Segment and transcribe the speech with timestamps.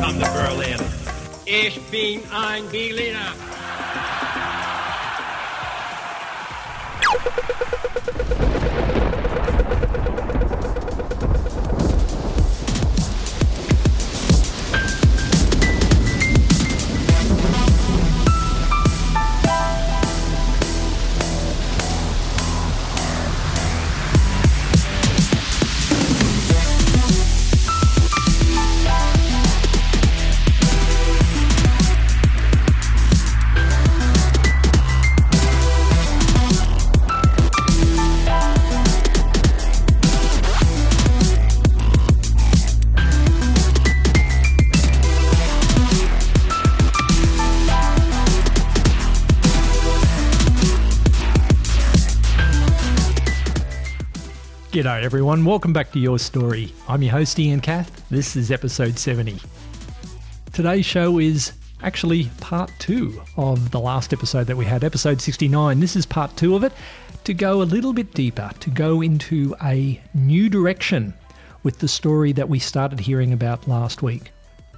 [0.00, 0.80] come to Berlin.
[1.44, 3.34] Ich bin ein Berliner.
[55.00, 56.74] G'day everyone, welcome back to Your Story.
[56.86, 58.06] I'm your host Ian Kath.
[58.10, 59.40] This is episode 70.
[60.52, 65.80] Today's show is actually part two of the last episode that we had, episode 69.
[65.80, 66.74] This is part two of it
[67.24, 71.14] to go a little bit deeper, to go into a new direction
[71.62, 74.32] with the story that we started hearing about last week.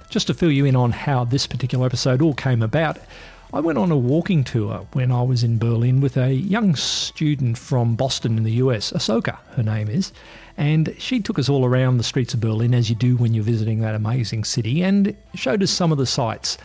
[0.09, 2.97] Just to fill you in on how this particular episode all came about,
[3.53, 7.55] I went on a walking tour when I was in Berlin with a young student
[7.55, 10.11] from Boston in the US, Ahsoka, her name is,
[10.57, 13.43] and she took us all around the streets of Berlin as you do when you're
[13.43, 16.57] visiting that amazing city and showed us some of the sights.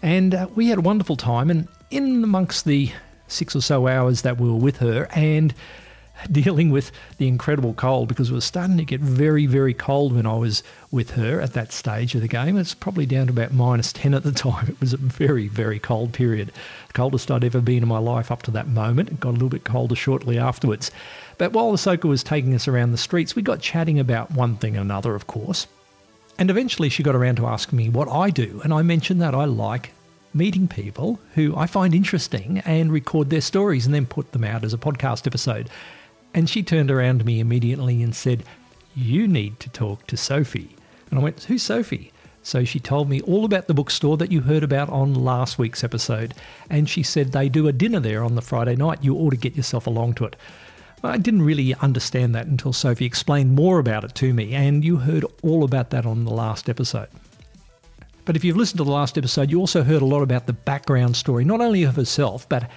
[0.00, 2.90] And uh, we had a wonderful time, and in amongst the
[3.28, 5.52] six or so hours that we were with her, and
[6.32, 10.26] dealing with the incredible cold because it was starting to get very, very cold when
[10.26, 12.56] I was with her at that stage of the game.
[12.56, 14.68] It's probably down to about minus 10 at the time.
[14.68, 16.52] It was a very, very cold period.
[16.88, 19.10] The coldest I'd ever been in my life up to that moment.
[19.10, 20.90] It got a little bit colder shortly afterwards.
[21.38, 24.76] But while Ahsoka was taking us around the streets, we got chatting about one thing
[24.76, 25.66] and another, of course.
[26.38, 28.60] And eventually she got around to asking me what I do.
[28.64, 29.92] And I mentioned that I like
[30.32, 34.64] meeting people who I find interesting and record their stories and then put them out
[34.64, 35.68] as a podcast episode.
[36.34, 38.44] And she turned around to me immediately and said,
[38.94, 40.76] You need to talk to Sophie.
[41.10, 42.12] And I went, Who's Sophie?
[42.42, 45.84] So she told me all about the bookstore that you heard about on last week's
[45.84, 46.34] episode.
[46.70, 49.04] And she said they do a dinner there on the Friday night.
[49.04, 50.36] You ought to get yourself along to it.
[51.02, 54.98] I didn't really understand that until Sophie explained more about it to me, and you
[54.98, 57.08] heard all about that on the last episode.
[58.26, 60.52] But if you've listened to the last episode, you also heard a lot about the
[60.52, 62.70] background story, not only of herself, but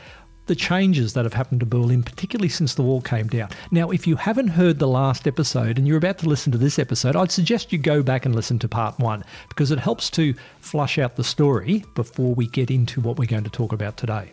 [0.45, 3.49] the changes that have happened to Berlin, particularly since the wall came down.
[3.71, 6.79] Now, if you haven't heard the last episode and you're about to listen to this
[6.79, 10.33] episode, I'd suggest you go back and listen to part one because it helps to
[10.59, 14.31] flush out the story before we get into what we're going to talk about today.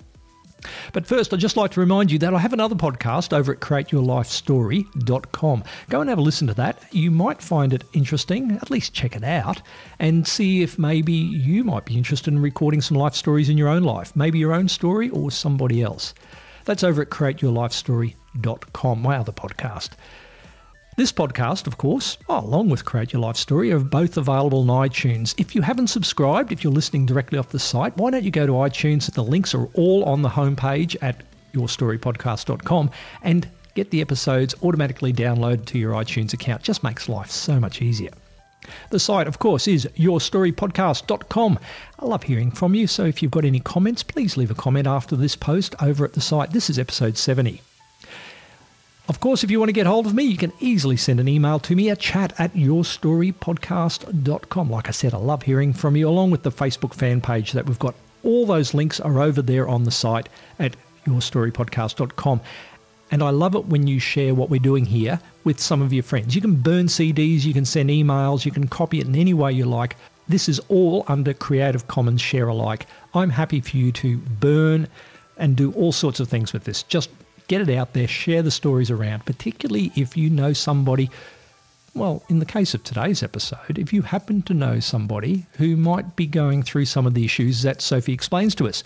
[0.93, 3.60] But first, I'd just like to remind you that I have another podcast over at
[3.60, 5.65] createyourlifestory.com.
[5.88, 6.82] Go and have a listen to that.
[6.93, 9.62] You might find it interesting, at least check it out,
[9.99, 13.69] and see if maybe you might be interested in recording some life stories in your
[13.69, 16.15] own life, maybe your own story or somebody else.
[16.65, 19.91] That's over at createyourlifestory.com, my other podcast.
[21.00, 24.87] This podcast, of course, oh, along with Create Your Life Story, are both available on
[24.87, 25.34] iTunes.
[25.38, 28.47] If you haven't subscribed, if you're listening directly off the site, why don't you go
[28.47, 29.11] to iTunes?
[29.11, 31.22] The links are all on the homepage at
[31.55, 32.91] yourstorypodcast.com
[33.22, 36.62] and get the episodes automatically downloaded to your iTunes account.
[36.62, 38.11] Just makes life so much easier.
[38.91, 41.59] The site, of course, is yourstorypodcast.com.
[41.99, 44.87] I love hearing from you, so if you've got any comments, please leave a comment
[44.87, 46.50] after this post over at the site.
[46.50, 47.62] This is episode 70.
[49.10, 51.26] Of course, if you want to get hold of me, you can easily send an
[51.26, 54.71] email to me at chat at yourstorypodcast.com.
[54.71, 57.66] Like I said, I love hearing from you, along with the Facebook fan page that
[57.66, 57.97] we've got.
[58.22, 60.28] All those links are over there on the site
[60.60, 60.76] at
[61.06, 62.41] yourstorypodcast.com.
[63.10, 66.04] And I love it when you share what we're doing here with some of your
[66.04, 66.37] friends.
[66.37, 69.50] You can burn CDs, you can send emails, you can copy it in any way
[69.50, 69.97] you like.
[70.28, 72.87] This is all under Creative Commons Share Alike.
[73.12, 74.87] I'm happy for you to burn
[75.37, 76.84] and do all sorts of things with this.
[76.84, 77.10] Just
[77.50, 81.11] get it out there, share the stories around, particularly if you know somebody.
[81.97, 86.14] Well, in the case of today's episode, if you happen to know somebody who might
[86.14, 88.85] be going through some of the issues that Sophie explains to us,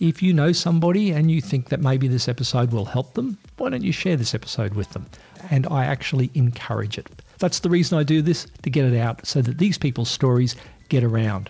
[0.00, 3.70] if you know somebody and you think that maybe this episode will help them, why
[3.70, 5.06] don't you share this episode with them?
[5.48, 7.06] And I actually encourage it.
[7.38, 10.56] That's the reason I do this, to get it out so that these people's stories
[10.88, 11.48] get around.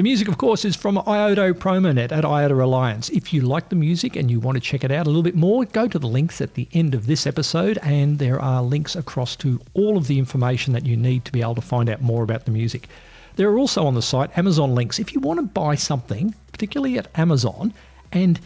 [0.00, 3.10] The music, of course, is from IODA Promonet at IODA Alliance.
[3.10, 5.34] If you like the music and you want to check it out a little bit
[5.34, 8.96] more, go to the links at the end of this episode, and there are links
[8.96, 12.00] across to all of the information that you need to be able to find out
[12.00, 12.88] more about the music.
[13.36, 14.98] There are also on the site Amazon links.
[14.98, 17.74] If you want to buy something, particularly at Amazon,
[18.10, 18.40] and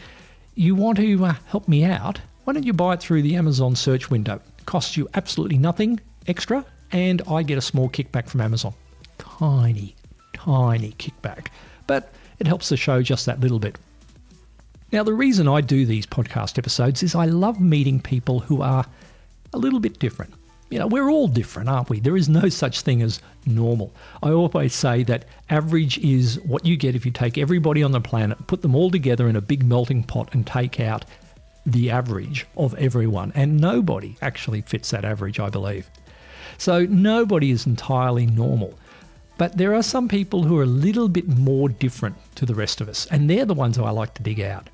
[0.55, 3.77] you want to uh, help me out, why don't you buy it through the Amazon
[3.77, 4.41] search window?
[4.59, 8.73] It costs you absolutely nothing extra, and I get a small kickback from Amazon.
[9.17, 9.94] Tiny
[10.45, 11.47] tiny kickback,
[11.87, 13.77] but it helps the show just that little bit.
[14.91, 18.85] Now, the reason I do these podcast episodes is I love meeting people who are
[19.53, 20.33] a little bit different.
[20.69, 21.99] You know, we're all different, aren't we?
[21.99, 23.93] There is no such thing as normal.
[24.23, 28.01] I always say that average is what you get if you take everybody on the
[28.01, 31.05] planet, put them all together in a big melting pot, and take out
[31.65, 33.31] the average of everyone.
[33.35, 35.89] And nobody actually fits that average, I believe.
[36.57, 38.77] So nobody is entirely normal.
[39.37, 42.79] But there are some people who are a little bit more different to the rest
[42.79, 44.69] of us, and they're the ones who I like to dig out.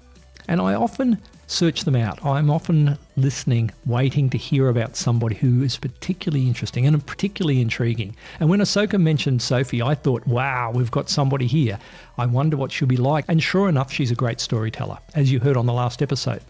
[0.47, 1.17] And I often
[1.47, 2.23] search them out.
[2.25, 8.15] I'm often listening, waiting to hear about somebody who is particularly interesting and particularly intriguing.
[8.39, 11.77] And when Ahsoka mentioned Sophie, I thought, wow, we've got somebody here.
[12.17, 13.25] I wonder what she'll be like.
[13.27, 16.41] And sure enough, she's a great storyteller, as you heard on the last episode.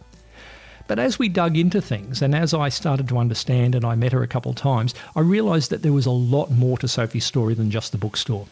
[0.92, 4.12] But as we dug into things and as I started to understand and I met
[4.12, 7.24] her a couple of times, I realised that there was a lot more to Sophie's
[7.24, 8.46] story than just the bookstore.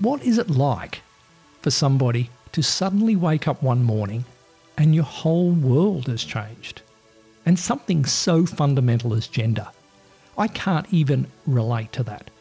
[0.00, 1.02] What is it like
[1.62, 4.24] for somebody to suddenly wake up one morning
[4.78, 6.82] and your whole world has changed?
[7.46, 9.68] And something so fundamental as gender.
[10.36, 12.32] I can't even relate to that.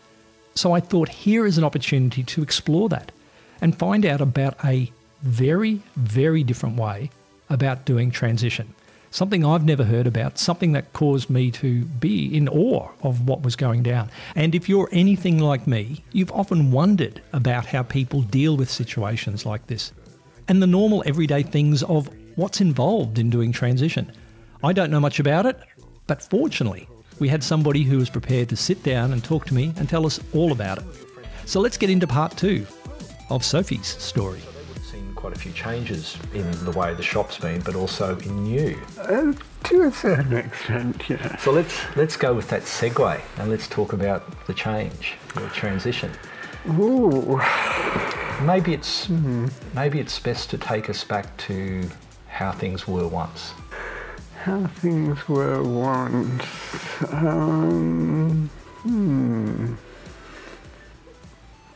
[0.55, 3.11] So I thought here is an opportunity to explore that
[3.61, 4.91] and find out about a
[5.21, 7.11] very, very different way
[7.49, 8.73] about doing transition.
[9.11, 13.41] Something I've never heard about, something that caused me to be in awe of what
[13.41, 14.11] was going down.
[14.35, 19.47] And if you're anything like me, you've often wondered about how people deal with situations
[19.47, 19.91] like this
[20.47, 24.11] and the normal everyday things of what's involved in doing transition.
[24.63, 25.59] I don't know much about it,
[26.05, 26.87] but fortunately,
[27.17, 30.05] we had somebody who was prepared to sit down and talk to me and tell
[30.05, 30.85] us all about it.
[31.45, 32.65] So let's get into part two
[33.29, 34.41] of Sophie's story
[35.19, 38.79] quite a few changes in the way the shop's been, but also in you.
[38.97, 39.33] Uh,
[39.65, 41.35] to a certain extent, yeah.
[41.35, 46.09] So let's let's go with that segue and let's talk about the change, the transition.
[46.69, 47.41] Ooh.
[48.43, 49.51] Maybe it's mm.
[49.75, 51.89] maybe it's best to take us back to
[52.29, 53.51] how things were once.
[54.43, 56.45] How things were once.
[57.11, 58.49] Um,
[58.83, 59.73] hmm.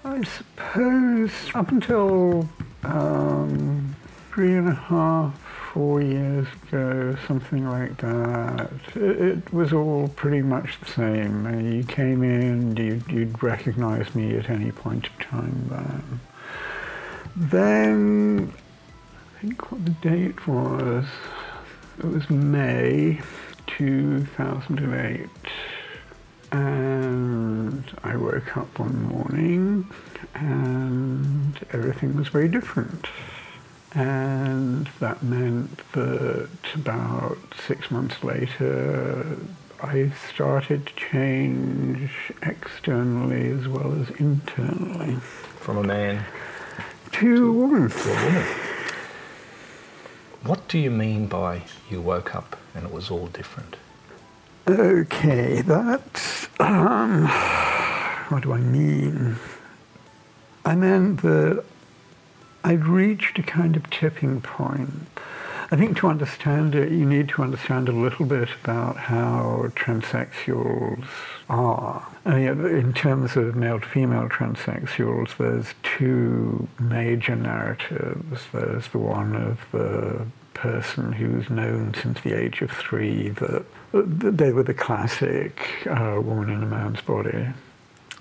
[0.05, 2.49] I suppose up until
[2.83, 3.95] um,
[4.33, 5.39] three and a half,
[5.71, 8.69] four years ago, something like that.
[8.95, 11.45] It, it was all pretty much the same.
[11.45, 16.19] Uh, you came in, you'd, you'd recognize me at any point in time then.
[17.35, 18.53] Then,
[19.37, 21.05] I think what the date was,
[21.99, 23.21] it was May
[23.67, 25.29] 2008.
[26.53, 29.89] And I woke up one morning
[30.35, 33.07] and everything was very different.
[33.95, 39.37] And that meant that about six months later,
[39.81, 42.11] I started to change
[42.43, 45.15] externally as well as internally.
[45.59, 46.23] From a man
[47.13, 47.89] to a woman.
[47.89, 48.47] To a woman.
[50.43, 53.75] What do you mean by you woke up and it was all different?
[54.65, 56.47] Okay, that's.
[56.57, 57.27] Um,
[58.29, 59.35] what do I mean?
[60.63, 61.65] I meant that
[62.63, 65.19] I'd reached a kind of tipping point.
[65.69, 71.07] I think to understand it, you need to understand a little bit about how transsexuals
[71.49, 72.07] are.
[72.25, 78.43] I mean, in terms of male to female transsexuals, there's two major narratives.
[78.53, 84.51] There's the one of the person who's known since the age of three that they
[84.51, 87.47] were the classic uh, woman in a man's body.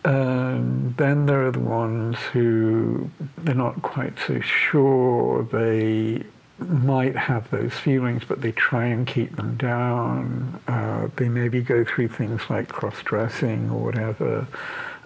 [0.05, 6.25] And then there are the ones who they're not quite so sure they
[6.59, 10.61] might have those feelings, but they try and keep them down.
[10.67, 14.47] Uh, they maybe go through things like cross-dressing or whatever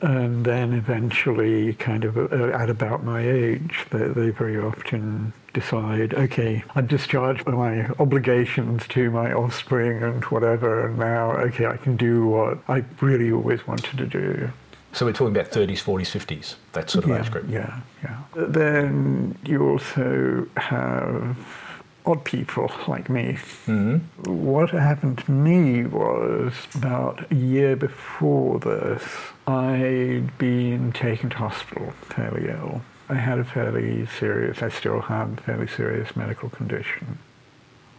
[0.03, 6.63] and then eventually, kind of at about my age, they, they very often decide, okay,
[6.75, 12.27] I've discharged my obligations to my offspring and whatever, and now, okay, I can do
[12.27, 14.51] what I really always wanted to do.
[14.93, 17.47] So we're talking about 30s, 40s, 50s, that sort of yeah, age group.
[17.49, 18.19] Yeah, yeah.
[18.35, 21.39] Then you also have
[22.05, 23.39] odd people like me.
[23.67, 23.99] Mm-hmm.
[24.31, 29.03] What happened to me was about a year before this,
[29.47, 32.83] I'd been taken to hospital fairly ill.
[33.09, 37.19] I had a fairly serious, I still have a fairly serious medical condition.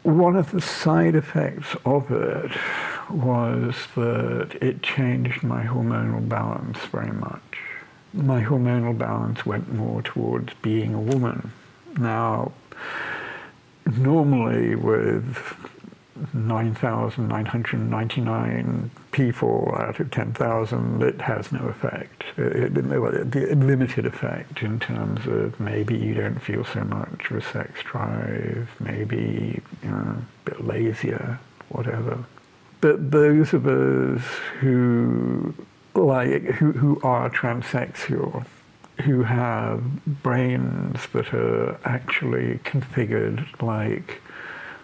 [0.03, 2.51] One of the side effects of it
[3.09, 7.59] was that it changed my hormonal balance very much.
[8.13, 11.53] My hormonal balance went more towards being a woman.
[11.97, 12.51] Now,
[13.85, 15.55] normally with
[16.33, 22.23] 9,999 people out of 10,000, it has no effect.
[22.37, 27.37] It, it, the limited effect in terms of maybe you don't feel so much of
[27.37, 32.25] a sex drive, maybe you know, a bit lazier, whatever.
[32.79, 34.21] But those of us
[34.59, 35.55] who
[35.95, 38.45] like who, who are transsexual,
[39.01, 39.81] who have
[40.21, 44.21] brains that are actually configured like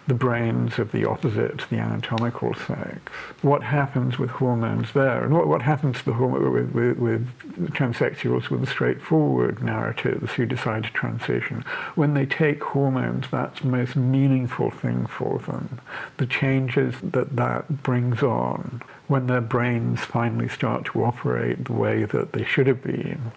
[0.06, 2.98] the brains of the opposite, the anatomical sex.
[3.40, 5.24] What happens with hormones there?
[5.24, 10.32] And what, what happens to the hormone, with, with, with transsexuals with the straightforward narratives
[10.32, 11.64] who decide to transition?
[11.94, 15.80] When they take hormones, that's the most meaningful thing for them.
[16.18, 22.04] The changes that that brings on when their brains finally start to operate the way
[22.04, 23.32] that they should have been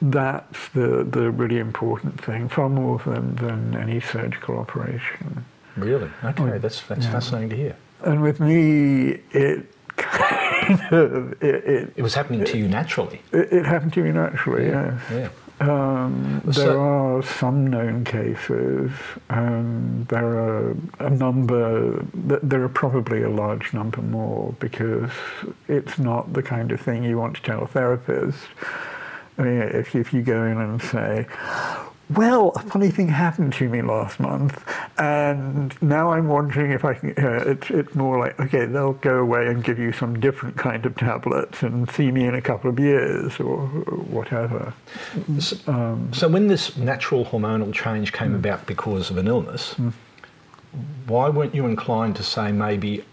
[0.00, 5.44] that's the, the really important thing, far more than, than any surgical operation.
[5.80, 6.10] Really?
[6.24, 7.12] Okay, oh, that's that's yeah.
[7.12, 7.76] fascinating to hear.
[8.02, 9.66] And with me, it
[9.96, 13.20] kind of it, it, it was happening it, to you naturally.
[13.32, 14.66] It, happened to me naturally.
[14.66, 14.98] Yeah.
[15.10, 15.32] Yes.
[15.60, 18.92] Um, there so, are some known cases.
[19.28, 22.04] Um, there are a number.
[22.14, 25.10] There are probably a large number more because
[25.66, 28.38] it's not the kind of thing you want to tell a therapist.
[29.36, 31.26] I mean, if, if you go in and say,
[32.14, 34.62] well, a funny thing happened to me last month,
[34.96, 37.10] and now I'm wondering if I can.
[37.10, 40.86] Uh, it's, it's more like, okay, they'll go away and give you some different kind
[40.86, 44.72] of tablets and see me in a couple of years or whatever.
[45.38, 48.36] So, um, so when this natural hormonal change came mm.
[48.36, 49.92] about because of an illness, mm.
[51.06, 53.04] why weren't you inclined to say maybe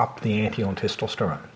[0.00, 1.49] up the ante on testosterone?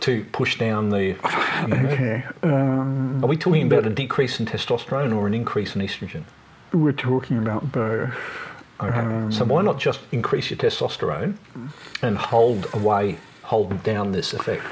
[0.00, 1.16] To push down the.
[1.62, 2.24] You know, okay.
[2.42, 6.24] Um, are we talking about a decrease in testosterone or an increase in estrogen?
[6.72, 8.14] We're talking about both.
[8.80, 8.98] Okay.
[8.98, 11.36] Um, so why not just increase your testosterone
[12.02, 14.64] and hold away, hold down this effect?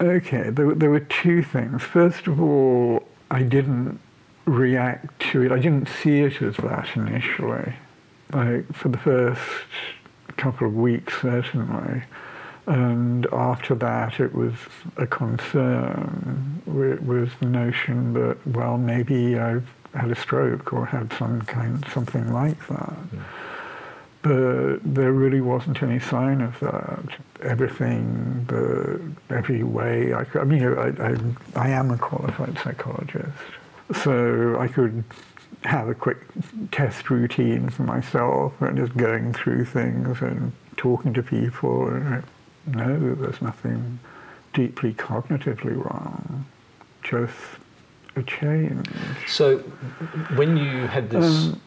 [0.00, 1.82] Okay, there, there were two things.
[1.82, 4.00] First of all, I didn't
[4.46, 5.52] react to it.
[5.52, 7.74] I didn't see it as that initially.
[8.32, 9.40] Like for the first
[10.36, 12.02] couple of weeks, certainly.
[12.68, 14.52] And after that, it was
[14.98, 16.60] a concern.
[16.66, 21.82] It was the notion that, well, maybe I've had a stroke or had some kind,
[21.94, 22.92] something like that.
[22.92, 23.22] Mm.
[24.20, 27.16] But there really wasn't any sign of that.
[27.40, 29.00] Everything, the,
[29.34, 31.16] every way I could, I mean, I, I,
[31.56, 33.32] I am a qualified psychologist.
[34.02, 35.04] So I could
[35.62, 36.18] have a quick
[36.70, 42.22] test routine for myself and just going through things and talking to people and
[42.66, 43.98] no, there's nothing
[44.52, 46.46] deeply cognitively wrong,
[47.02, 47.34] just
[48.16, 48.88] a change.
[49.26, 49.58] So,
[50.36, 51.60] when you had this um,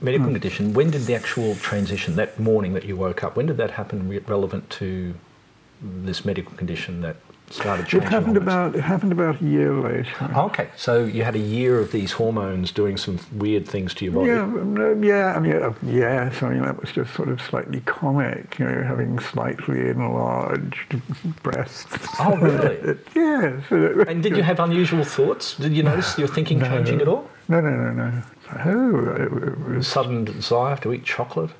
[0.00, 0.34] medical hmm.
[0.34, 3.70] condition, when did the actual transition, that morning that you woke up, when did that
[3.70, 5.14] happen re- relevant to
[5.80, 7.16] this medical condition that
[7.52, 8.08] started changing?
[8.08, 10.30] It happened about it happened about a year later.
[10.36, 14.14] Okay, so you had a year of these hormones doing some weird things to your
[14.14, 14.28] body.
[14.28, 17.80] Yeah, um, yeah, I mean, uh, yes, I mean that was just sort of slightly
[17.80, 21.00] comic, you know, having slightly enlarged
[21.42, 22.06] breasts.
[22.18, 22.98] Oh, really?
[23.14, 23.64] yes.
[24.08, 25.56] And did you have unusual thoughts?
[25.56, 27.28] Did you notice your thinking no, changing at all?
[27.48, 28.22] No, no, no, no.
[28.64, 29.30] Oh, it
[29.68, 29.86] was...
[29.86, 31.50] Sudden desire to eat chocolate.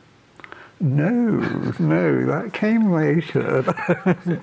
[0.83, 1.15] No,
[1.79, 3.63] no, that came later.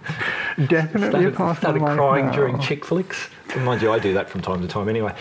[0.67, 2.31] Definitely started, part started of crying now.
[2.31, 3.27] during chick flicks.
[3.57, 5.13] Mind you, I do that from time to time anyway.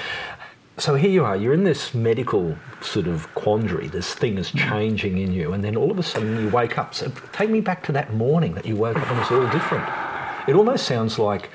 [0.77, 3.89] So here you are, you're in this medical sort of quandary.
[3.89, 6.95] This thing is changing in you, and then all of a sudden you wake up.
[6.95, 9.89] So take me back to that morning that you woke up and it's all different.
[10.47, 11.51] It almost sounds like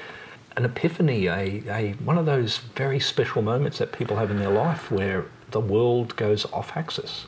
[0.58, 4.52] an epiphany, a, a one of those very special moments that people have in their
[4.52, 7.28] life where the world goes off axis.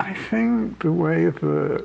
[0.00, 1.84] I think the way the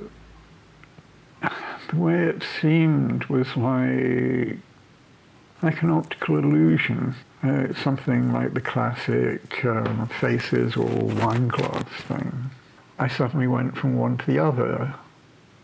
[1.89, 4.57] the way it seemed was like
[5.61, 7.15] like an optical illusion.
[7.41, 12.49] Uh, something like the classic um, faces or wine glass thing.
[12.97, 14.95] I suddenly went from one to the other.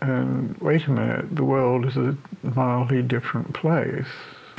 [0.02, 4.08] And wait a minute, the world is a mildly different place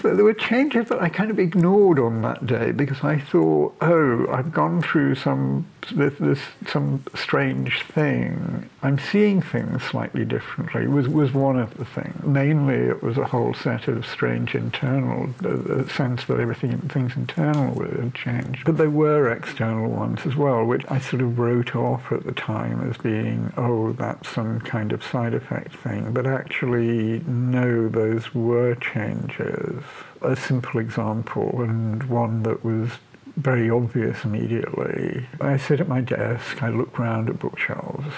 [0.03, 4.27] there were changes that I kind of ignored on that day because I thought, oh,
[4.33, 8.69] I've gone through some this, this some strange thing.
[8.83, 10.87] I'm seeing things slightly differently.
[10.87, 12.23] Was was one of the things.
[12.25, 17.81] Mainly, it was a whole set of strange internal uh, sense that everything things internal
[17.81, 18.65] had changed.
[18.65, 22.33] But there were external ones as well, which I sort of wrote off at the
[22.33, 26.13] time as being, oh, that's some kind of side effect thing.
[26.13, 29.83] But actually, no, those were changes
[30.23, 32.91] a simple example and one that was
[33.37, 35.27] very obvious immediately.
[35.41, 38.15] I sit at my desk, I look round at bookshelves,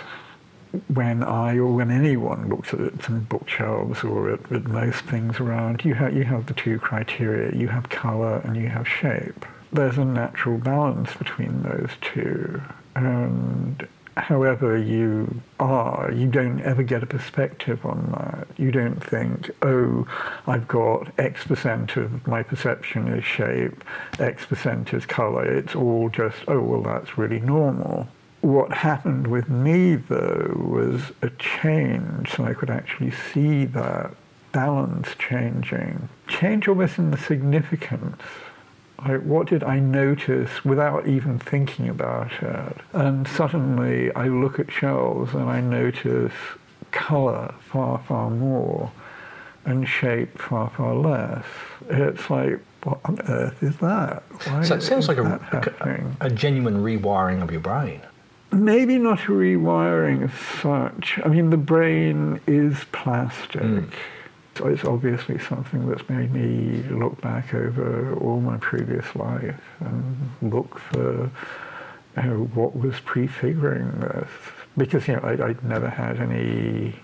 [0.89, 5.85] when I or when anyone looks at some bookshelves or at, at most things around,
[5.85, 7.55] you have, you have the two criteria.
[7.55, 9.45] You have colour and you have shape.
[9.73, 12.63] There's a natural balance between those two.
[12.95, 18.49] And however you are, you don't ever get a perspective on that.
[18.59, 20.07] You don't think, oh,
[20.47, 23.85] I've got X percent of my perception is shape,
[24.19, 25.45] X percent is colour.
[25.45, 28.09] It's all just, oh, well, that's really normal.
[28.41, 34.15] What happened with me, though, was a change, so I could actually see that
[34.51, 36.09] balance changing.
[36.27, 38.21] Change almost in the significance
[39.07, 42.77] like, what did I notice without even thinking about it?
[42.93, 46.33] And suddenly I look at shells and I notice
[46.91, 48.93] colour far, far more
[49.65, 51.45] and shape far, far less.
[51.89, 54.23] It's like, what on earth is that?
[54.47, 58.01] Why So it sounds like a, a, a genuine rewiring of your brain.
[58.51, 61.19] Maybe not a rewiring as such.
[61.25, 63.63] I mean, the brain is plastic.
[63.63, 63.85] So
[64.61, 70.79] it's obviously something that's made me look back over all my previous life and look
[70.79, 71.31] for
[72.17, 74.29] you know, what was prefiguring this.
[74.77, 76.97] Because, you know, I, I'd never had any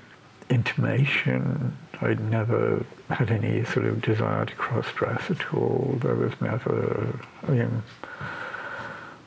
[0.50, 1.76] intimation.
[2.00, 5.98] I'd never had any sort of desire to cross-dress at all.
[6.00, 7.82] There was never, I mean,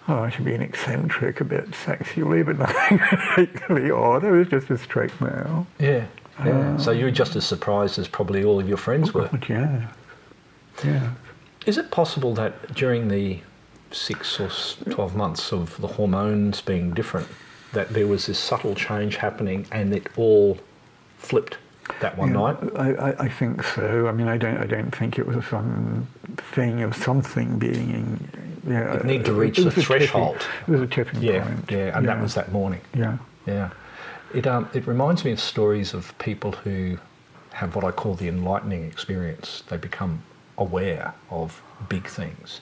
[0.07, 4.25] Oh, to be an eccentric a bit sexually, but nothing particularly odd.
[4.25, 5.67] I was just a straight male.
[5.79, 6.05] Yeah.
[6.45, 6.75] Yeah.
[6.75, 9.29] Uh, so you were just as surprised as probably all of your friends oh, were.
[9.47, 9.87] Yeah,
[10.83, 11.11] yeah.
[11.65, 13.39] Is it possible that during the
[13.91, 14.49] six or
[14.89, 17.27] 12 months of the hormones being different,
[17.73, 20.57] that there was this subtle change happening and it all
[21.17, 21.57] flipped
[21.99, 22.57] that one Yeah, night?
[22.75, 24.07] I, I, I think so.
[24.07, 26.07] I mean, I don't, I don't think it was some
[26.37, 27.91] thing of something being.
[27.91, 30.37] In, yeah, It need to uh, it reach the a tipping- threshold.
[30.67, 31.69] It was a tipping Yeah, point.
[31.71, 32.81] yeah, and that was that morning.
[32.95, 33.17] Yeah.
[33.45, 33.69] Yeah.
[34.33, 36.97] It, um, it reminds me of stories of people who
[37.53, 39.63] have what I call the enlightening experience.
[39.67, 40.23] They become
[40.57, 42.61] aware of big things.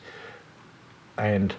[1.18, 1.54] And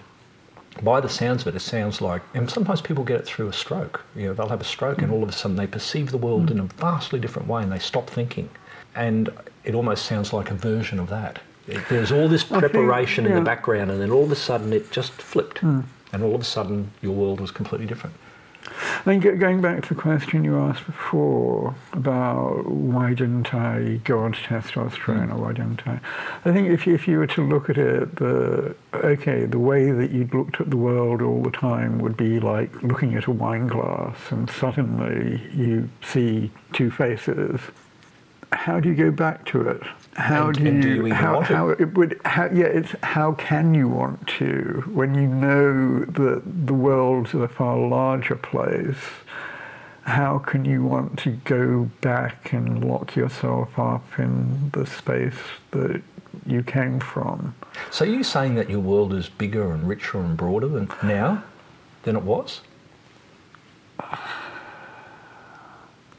[0.81, 3.53] by the sounds of it, it sounds like, and sometimes people get it through a
[3.53, 4.03] stroke.
[4.15, 6.49] You know, they'll have a stroke and all of a sudden they perceive the world
[6.49, 8.49] in a vastly different way and they stop thinking.
[8.95, 9.29] And
[9.63, 11.39] it almost sounds like a version of that.
[11.67, 14.73] It- there's all this think, preparation in the background and then all of a sudden
[14.73, 15.61] it just flipped.
[15.61, 18.15] And all of a sudden your world was completely different.
[19.01, 24.19] I think going back to the question you asked before about why didn't I go
[24.19, 25.99] on to testosterone or why didn't I?
[26.45, 29.91] I think if you, if you were to look at it, the okay, the way
[29.91, 33.31] that you'd looked at the world all the time would be like looking at a
[33.31, 37.59] wine glass and suddenly you see two faces.
[38.51, 39.81] How do you go back to it?
[40.15, 43.31] How And- do you, do you how, want how it would how, yeah it's how
[43.33, 48.97] can you want to when you know that the world's a far larger place
[50.03, 55.37] how can you want to go back and lock yourself up in the space
[55.71, 56.01] that
[56.45, 57.55] you came from
[57.89, 61.43] So you're you saying that your world is bigger and richer and broader than now
[62.03, 62.61] than it was?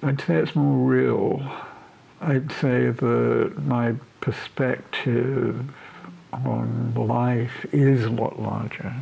[0.02, 1.42] I'd say it's more real.
[2.22, 5.68] I'd say that my perspective
[6.32, 8.94] on life is a lot larger.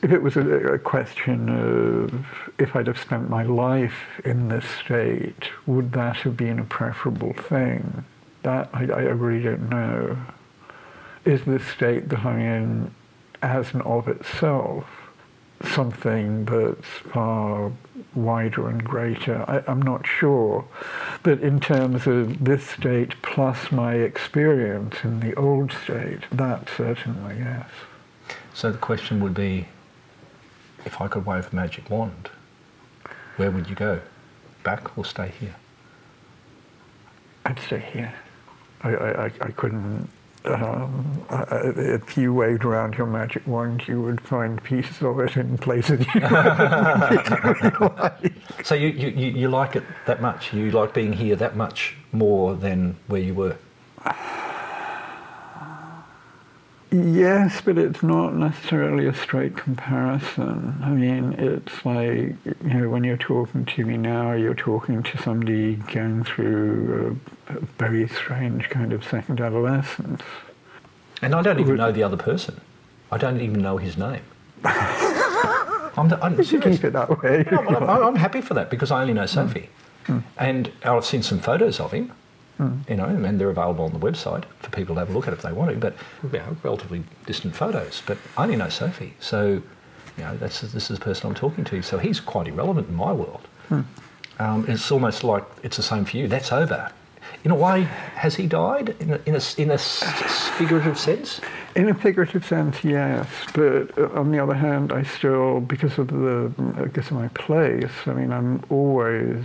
[0.00, 2.24] If it was a, a question of
[2.58, 7.32] if I'd have spent my life in this state, would that have been a preferable
[7.32, 8.04] thing?
[8.44, 10.16] That I, I really don't know.
[11.24, 12.94] Is this state that I'm in
[13.42, 14.86] as an of itself
[15.64, 17.72] something that's far
[18.14, 19.44] wider and greater.
[19.48, 20.64] I, I'm not sure.
[21.22, 27.38] But in terms of this state plus my experience in the old state, that certainly,
[27.38, 27.68] yes.
[28.54, 29.68] So the question would be,
[30.84, 32.30] if I could wave a magic wand,
[33.36, 34.00] where would you go?
[34.64, 35.54] Back or stay here?
[37.44, 38.14] I'd stay here.
[38.82, 40.08] I, I, I- I couldn't.
[40.44, 45.18] Um, I- I- if you waved around your magic wand, you would find pieces of
[45.20, 46.20] it in places you
[48.64, 50.52] So you, you, you you like it that much?
[50.52, 53.56] You like being here that much more than where you were?
[56.90, 60.78] Yes, but it's not necessarily a straight comparison.
[60.82, 65.18] I mean, it's like, you know, when you're talking to me now, you're talking to
[65.18, 70.22] somebody going through a, a very strange kind of second adolescence.
[71.22, 72.60] And I don't even know the other person.
[73.10, 74.22] I don't even know his name.
[74.64, 76.76] I'm, the, I'm You serious.
[76.76, 77.44] keep it that way.
[77.50, 79.28] No, but I'm, I'm happy for that because I only know mm.
[79.28, 79.68] Sophie.
[80.06, 80.22] Mm.
[80.38, 82.12] And I've seen some photos of him,
[82.60, 82.88] mm.
[82.88, 85.32] you know, and they're available on the website for people to have a look at
[85.32, 88.02] if they want to, but you know, relatively distant photos.
[88.06, 89.14] But I only know Sophie.
[89.18, 89.62] So,
[90.16, 91.82] you know, that's, this is the person I'm talking to.
[91.82, 93.46] So he's quite irrelevant in my world.
[93.68, 93.80] Hmm.
[94.38, 96.26] um, it's almost like it's the same for you.
[96.26, 96.90] That's over.
[97.44, 101.40] In a way, has he died in a, in a, in a figurative sense?
[101.76, 106.08] In a figurative sense, yes, but uh, on the other hand, I still, because of
[106.08, 109.44] the, because of my place, I mean, I'm always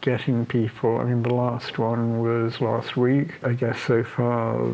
[0.00, 0.98] getting people.
[0.98, 3.34] I mean, the last one was last week.
[3.42, 4.72] I guess so far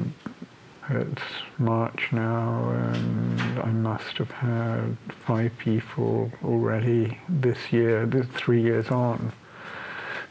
[0.90, 1.22] it's
[1.58, 9.32] March now, and I must have had five people already this year, three years on.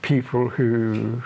[0.02, 1.24] People who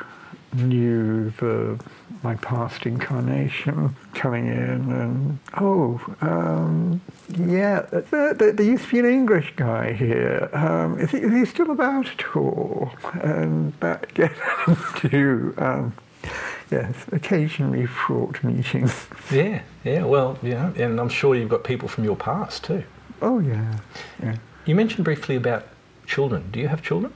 [0.53, 1.79] knew the
[2.23, 6.99] my past incarnation coming in and oh um,
[7.37, 11.31] yeah there, there, there used to be an English guy here um, is, he, is
[11.31, 15.93] he still about at all and that gets into um,
[16.71, 20.03] yes occasionally fraught meetings Yeah, yeah.
[20.03, 22.83] Well, yeah, and I'm sure you've got people from your past too.
[23.21, 23.77] oh yeah
[24.21, 24.35] yeah
[24.65, 25.67] You mentioned briefly about
[26.05, 26.49] children.
[26.51, 27.13] Do you have children?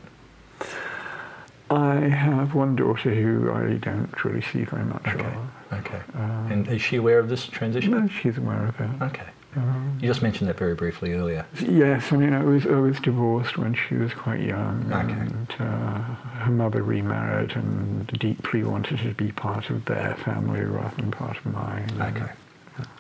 [1.74, 5.26] I have one daughter who I don't really see very much Okay.
[5.26, 6.02] of Okay.
[6.16, 7.92] Um, and is she aware of this transition?
[7.92, 9.26] no she's aware of it Okay.
[9.56, 11.46] um, You just mentioned that very briefly earlier.
[11.60, 15.14] Yes, I mean, I was I was divorced when she was quite young, Okay.
[15.14, 15.98] and uh,
[16.46, 21.38] her mother remarried and deeply wanted to be part of their family rather than part
[21.38, 21.90] of mine.
[22.00, 22.32] Okay.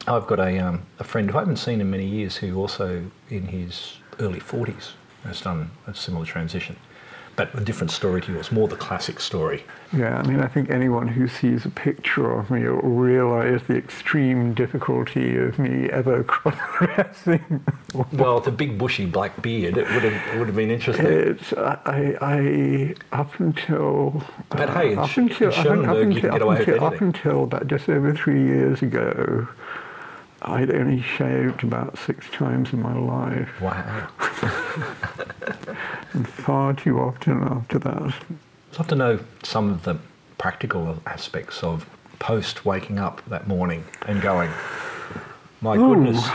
[0.07, 3.05] I've got a, um, a friend who I haven't seen in many years who also
[3.29, 4.91] in his early 40s
[5.23, 6.75] has done a similar transition.
[7.35, 9.63] But a different story to yours, more the classic story.
[9.91, 13.75] Yeah, I mean, I think anyone who sees a picture of me will realise the
[13.75, 17.63] extreme difficulty of me ever cross-dressing.
[18.11, 21.05] Well, the big bushy black beard, it would have, it would have been interesting.
[21.05, 26.49] It's I, I up until But hey, in up until up, un- you can until
[26.49, 29.47] up until, up until about just over three years ago,
[30.45, 34.07] I'd only shaved about six times in my life, Wow.
[36.13, 38.01] and far too often after that.
[38.03, 39.97] I'd love to know some of the
[40.37, 41.85] practical aspects of
[42.19, 44.51] post waking up that morning and going,
[45.61, 46.27] my goodness,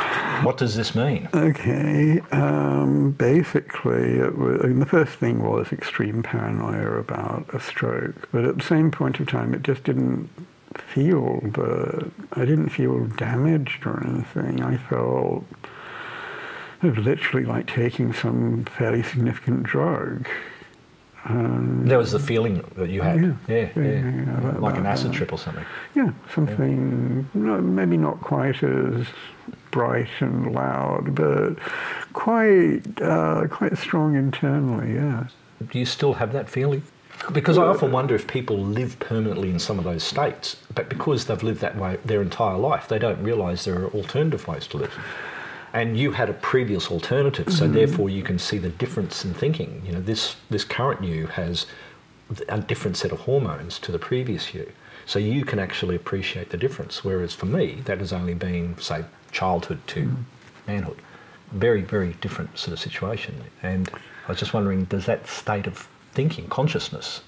[0.43, 1.29] what does this mean?
[1.35, 7.61] Okay, um, basically, it was, I mean, the first thing was extreme paranoia about a
[7.61, 10.31] stroke, but at the same point of time, it just didn't
[10.77, 12.11] feel the.
[12.33, 14.63] I didn't feel damaged or anything.
[14.63, 15.45] I felt
[16.83, 20.29] it was literally like taking some fairly significant drug.
[21.25, 23.21] Um, That was the feeling that you had.
[23.21, 23.33] Yeah.
[23.49, 23.83] Yeah, yeah.
[23.83, 25.65] Yeah, that- like an acid trip or something.
[25.95, 29.07] Yeah, something no, maybe not quite as
[29.71, 31.57] bright and loud, but
[32.13, 34.95] quite uh, quite strong internally.
[34.95, 35.25] Yeah.
[35.71, 36.83] Do you still have that feeling?
[37.33, 41.27] Because I often wonder if people live permanently in some of those states, but because
[41.27, 44.79] they've lived that way their entire life, they don't realise there are alternative ways to
[44.79, 44.99] live.
[45.73, 47.75] And you had a previous alternative, so mm-hmm.
[47.75, 49.83] therefore you can see the difference in thinking.
[49.85, 51.67] You know, this this current you has
[52.49, 54.71] a different set of hormones to the previous you,
[55.05, 57.05] so you can actually appreciate the difference.
[57.05, 60.23] Whereas for me, that has only been say childhood to mm-hmm.
[60.67, 61.03] manhood,
[61.53, 63.45] very very different sort of situation.
[63.63, 63.91] And
[64.27, 67.21] I was just wondering, does that state of thinking, consciousness,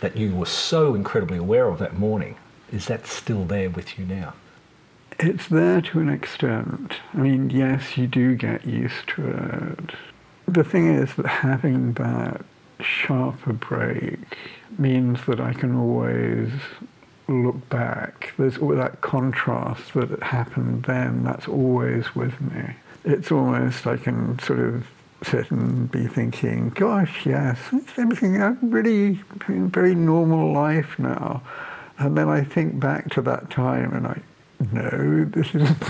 [0.00, 2.36] that you were so incredibly aware of that morning,
[2.70, 4.34] is that still there with you now?
[5.18, 6.96] It's there to an extent.
[7.14, 9.94] I mean, yes, you do get used to it.
[10.46, 12.44] The thing is that having that
[12.80, 14.18] sharper break
[14.76, 16.50] means that I can always
[17.28, 18.34] look back.
[18.36, 22.74] There's all that contrast that happened then, that's always with me.
[23.06, 24.86] It's almost I can sort of
[25.24, 27.58] sit and be thinking, gosh, yes,
[27.96, 31.42] everything, I'm really very normal life now.
[31.98, 34.20] And then I think back to that time and I,
[34.72, 35.78] no, this isn't.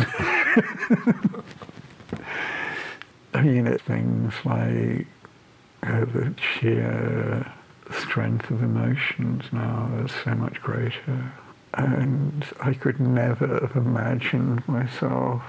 [3.35, 5.07] I mean, it's things like
[5.83, 7.53] uh, the sheer
[7.90, 11.33] strength of emotions now is so much greater.
[11.75, 15.42] And I could never have imagined myself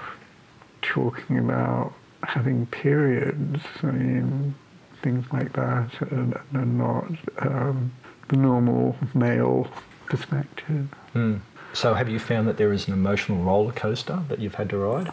[0.82, 1.92] talking about
[2.26, 3.60] having periods.
[3.82, 4.54] I mean,
[5.02, 7.92] things like that are, are not um,
[8.28, 9.68] the normal male
[10.06, 10.88] perspective.
[11.12, 11.36] Hmm.
[11.72, 14.78] So have you found that there is an emotional roller coaster that you've had to
[14.78, 15.12] ride?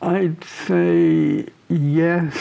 [0.00, 2.36] I'd say yes,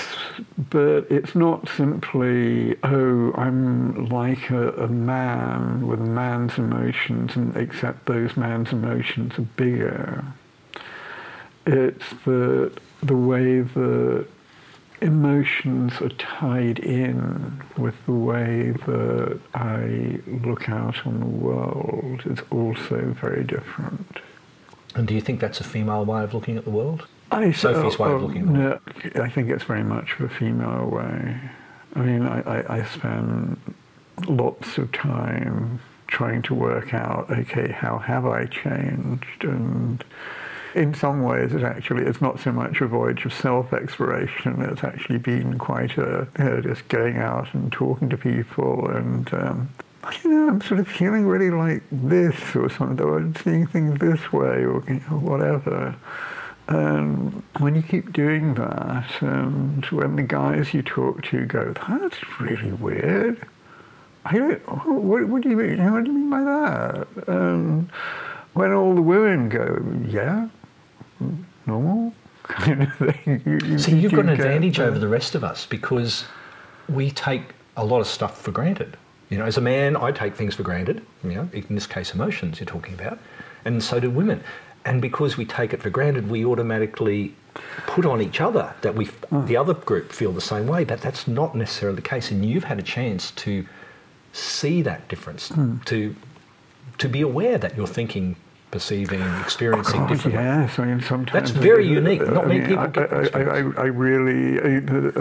[0.69, 7.55] but it's not simply, oh, I'm like a, a man with a man's emotions, and
[7.55, 10.25] except those man's emotions are bigger.
[11.65, 14.25] It's the, the way the
[15.01, 22.39] emotions are tied in with the way that I look out on the world is
[22.49, 24.19] also very different.
[24.95, 27.05] And do you think that's a female way of looking at the world?
[27.31, 30.29] I Sophie's way of oh, looking at No, I think it's very much of a
[30.29, 31.37] female way.
[31.95, 33.59] I mean, I, I, I spend
[34.27, 39.43] lots of time trying to work out, okay, how have I changed?
[39.43, 40.03] And
[40.75, 44.61] in some ways, it's actually it's not so much a voyage of self-exploration.
[44.61, 49.33] It's actually been quite a you know, just going out and talking to people, and
[49.33, 49.69] um,
[50.23, 54.33] you know, I'm sort of feeling really like this or something, or seeing things this
[54.33, 55.95] way, or, whatever.
[56.67, 62.39] And when you keep doing that, and when the guys you talk to go, that's
[62.39, 63.45] really weird.
[64.25, 65.91] I don't, what, what do you mean?
[65.91, 67.07] What do you mean by that?
[67.27, 67.89] And
[68.53, 70.47] when all the women go, yeah,
[71.65, 73.41] normal kind of thing.
[73.65, 76.25] You, See, you've got an advantage over the rest of us because
[76.89, 77.41] we take
[77.77, 78.97] a lot of stuff for granted.
[79.29, 81.03] You know, as a man, I take things for granted.
[81.23, 83.19] You know, in this case, emotions you're talking about,
[83.65, 84.43] and so do women.
[84.85, 87.33] And because we take it for granted, we automatically
[87.87, 89.47] put on each other that we, mm.
[89.47, 90.83] the other group, feel the same way.
[90.83, 92.31] But that's not necessarily the case.
[92.31, 93.65] And you've had a chance to
[94.33, 95.83] see that difference, mm.
[95.85, 96.15] to
[96.99, 98.35] to be aware that you're thinking,
[98.73, 100.41] perceiving, experiencing Oh, differently.
[100.43, 102.21] yes, I mean sometimes That's very unique.
[102.27, 104.71] Not I many mean, people I, get I, I, I I really, I,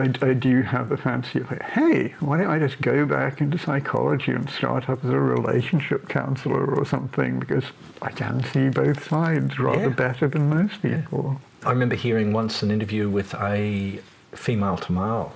[0.05, 3.41] I, I do have the fancy of like, hey, why don't I just go back
[3.43, 7.65] into psychology and start up as a relationship counselor or something because
[8.01, 9.89] I can see both sides rather Yeah.
[10.07, 11.41] better than most people.
[11.65, 14.01] I remember hearing once an interview with a
[14.35, 15.35] female to male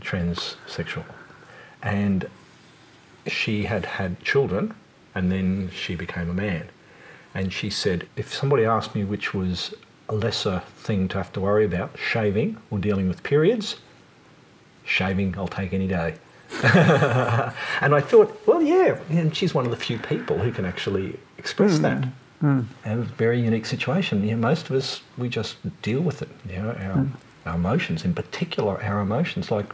[0.00, 1.04] transsexual,
[1.82, 2.28] and
[3.28, 4.74] she had had children,
[5.14, 6.68] and then she became a man.
[7.34, 9.74] And she said, if somebody asked me which was
[10.08, 13.76] a lesser thing to have to worry about, shaving or dealing with periods,
[14.84, 16.16] shaving I'll take any day.
[16.62, 21.18] and I thought, well, yeah, and she's one of the few people who can actually
[21.38, 21.82] express hmm.
[21.82, 22.04] that.
[22.40, 22.60] Hmm.
[22.84, 24.22] And a very unique situation.
[24.24, 26.28] You know, most of us, we just deal with it.
[26.48, 27.48] You know, our, hmm.
[27.48, 29.50] our emotions, in particular, our emotions.
[29.50, 29.72] Like,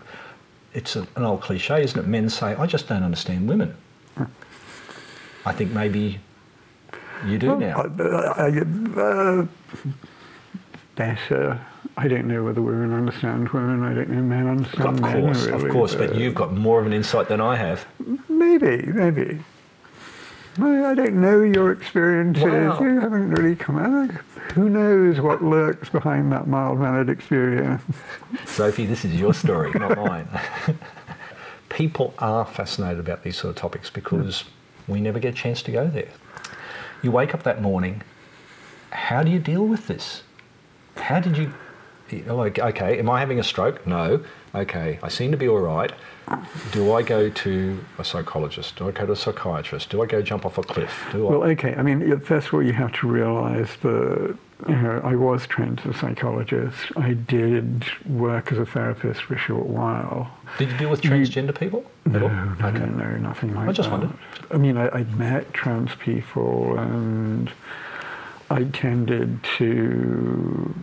[0.72, 2.06] it's a, an old cliche, isn't it?
[2.06, 3.76] Men say, I just don't understand women.
[5.44, 6.20] I think maybe
[7.26, 7.80] you do now.
[7.80, 9.46] I, uh, I, uh,
[10.94, 11.50] better.
[11.52, 11.58] Uh,
[11.96, 13.82] I don't know whether women understand women.
[13.82, 15.22] I don't know men understand of men.
[15.22, 17.86] course, really, of course, but uh, you've got more of an insight than I have.
[18.28, 19.40] Maybe, maybe.
[20.60, 22.42] I don't know your experiences.
[22.42, 22.80] Wow.
[22.80, 24.10] You haven't really come out.
[24.54, 27.82] Who knows what lurks behind that mild-mannered experience?
[28.44, 30.28] Sophie, this is your story, not mine.
[31.68, 34.44] People are fascinated about these sort of topics because
[34.88, 36.10] we never get a chance to go there.
[37.02, 38.02] You wake up that morning,
[38.90, 40.22] how do you deal with this?
[40.96, 41.52] How did you.
[42.26, 43.86] like, Okay, am I having a stroke?
[43.86, 44.24] No.
[44.54, 45.92] Okay, I seem to be all right.
[46.72, 48.76] Do I go to a psychologist?
[48.76, 49.90] Do I go to a psychiatrist?
[49.90, 51.06] Do I go jump off a cliff?
[51.12, 51.30] Do I?
[51.30, 51.74] Well, okay.
[51.74, 54.36] I mean, of all, you have to realise that
[54.68, 56.78] you know I was trained as a psychologist.
[56.96, 60.30] I did work as a therapist for a short while.
[60.58, 61.84] Did you deal with transgender people?
[62.14, 62.70] At No, all?
[62.70, 63.98] no, no, no, nothing like I just that.
[64.00, 64.18] wondered.
[64.50, 67.50] I mean, I, I met trans people, and
[68.50, 70.74] I tended to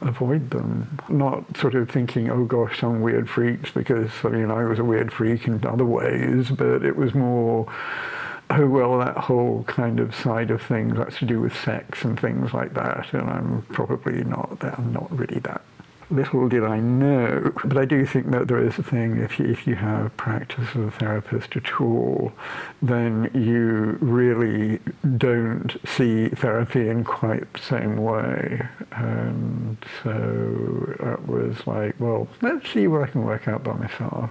[0.00, 0.98] avoid them.
[1.08, 4.84] Not sort of thinking, oh gosh, some weird freaks, because I mean, I was a
[4.84, 7.70] weird freak in other ways, but it was more.
[8.52, 12.18] Oh well, that whole kind of side of things that's to do with sex and
[12.18, 14.76] things like that, and I'm probably not that.
[14.76, 15.62] I'm not really that
[16.10, 19.46] little did I know, but I do think that there is a thing if you,
[19.46, 22.32] if you have practice as a therapist at all,
[22.82, 24.80] then you really
[25.16, 28.66] don't see therapy in quite the same way.
[28.92, 34.30] And so it was like, well, let's see what I can work out by myself.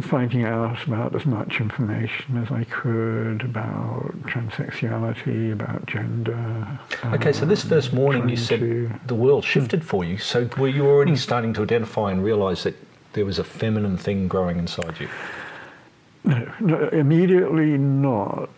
[0.00, 6.78] Finding out about as much information as I could about transsexuality, about gender.
[7.04, 10.16] Okay, so this um, first morning you said to- the world shifted for you.
[10.16, 11.16] So were you already hmm.
[11.16, 12.74] starting to identify and realise that
[13.12, 15.08] there was a feminine thing growing inside you?
[16.24, 18.48] No, no, immediately not.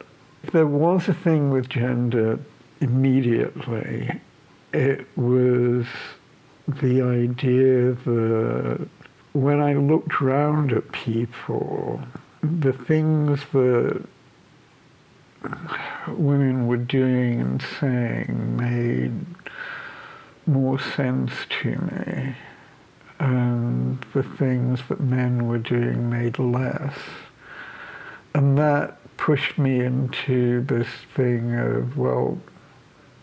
[0.53, 2.39] There was a thing with gender
[2.81, 4.21] immediately.
[4.73, 5.87] It was
[6.69, 8.89] the idea that
[9.35, 12.01] when I looked round at people,
[12.41, 14.07] the things that
[16.09, 19.27] women were doing and saying made
[20.47, 22.37] more sense to me.
[23.19, 26.97] And the things that men were doing made less.
[28.35, 32.39] And that pushed me into this thing of, well,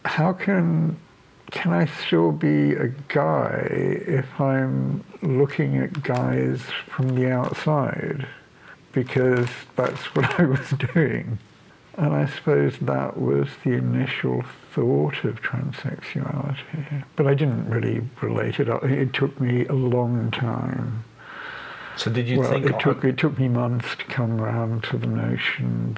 [0.04, 0.98] how can
[1.52, 8.28] can I still be a guy if I'm looking at guys from the outside?
[8.94, 11.40] Because that's what I was doing.
[11.96, 17.04] And I suppose that was the initial thought of transsexuality.
[17.18, 18.70] But I didn't really relate it.
[18.70, 21.04] It took me a long time
[21.98, 24.98] So did you well, think it took it took me months to come round to
[24.98, 25.98] the notion.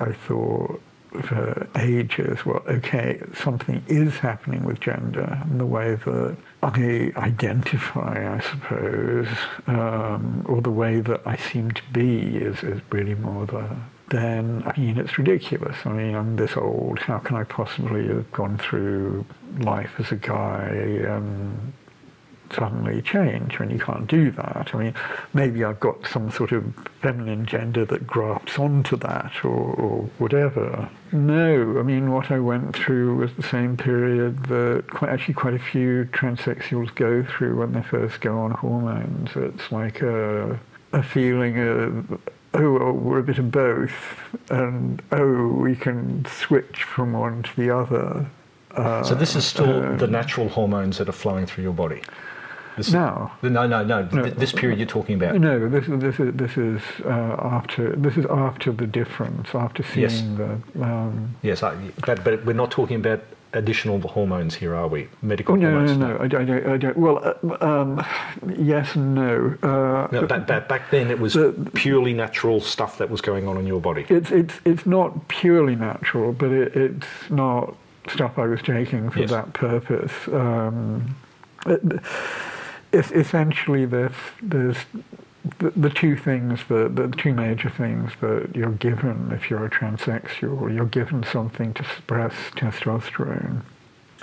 [0.00, 0.82] I thought
[1.22, 8.36] for ages, well, okay, something is happening with gender and the way that I identify,
[8.36, 9.28] I suppose,
[9.66, 13.68] um, or the way that I seem to be is, is really more the
[14.10, 15.76] then I mean it's ridiculous.
[15.84, 16.98] I mean I'm this old.
[17.00, 19.26] How can I possibly have gone through
[19.58, 21.04] life as a guy?
[21.06, 21.74] Um,
[22.52, 24.70] suddenly change when you can't do that.
[24.72, 24.94] I mean,
[25.34, 26.64] maybe I've got some sort of
[27.00, 30.88] feminine gender that grafts onto that or, or whatever.
[31.12, 35.54] No, I mean, what I went through was the same period that quite, actually quite
[35.54, 39.30] a few transsexuals go through when they first go on hormones.
[39.34, 40.58] It's like a,
[40.92, 42.20] a feeling of,
[42.54, 43.92] oh, well, we're a bit of both,
[44.50, 48.26] and oh, we can switch from one to the other.
[48.72, 52.02] Uh, so this is still uh, the natural hormones that are flowing through your body.
[52.78, 53.30] This, No.
[53.42, 54.22] no, no, no, No.
[54.22, 55.34] th- This period you're talking about.
[55.38, 59.82] No, this is this is this is uh, after this is after the difference, after
[59.94, 60.14] Yes.
[60.14, 60.50] seeing the.
[60.82, 61.74] Um, Yes, I,
[62.06, 63.20] but, but we're not talking about
[63.54, 65.08] additional hormones here, are we?
[65.22, 65.98] Medical oh no, no, hormones.
[65.98, 66.18] no, no!
[66.24, 66.66] I, don't- I don't.
[66.74, 66.96] I don't.
[66.96, 68.04] Well, uh, um,
[68.58, 69.54] yes and no.
[69.62, 73.48] Uh, No, back, back, back then it was The- purely natural stuff that was going
[73.48, 74.04] on in your body.
[74.08, 77.74] It's it's it's not purely natural, but it, it's not
[78.08, 79.30] stuff I was taking for Yes.
[79.30, 80.12] that purpose.
[80.32, 81.16] Um,
[81.66, 81.80] it,
[82.92, 84.76] essentially there's there's
[85.58, 89.70] the, the two things that the two major things that you're given if you're a
[89.70, 90.74] transsexual.
[90.74, 93.62] You're given something to suppress testosterone,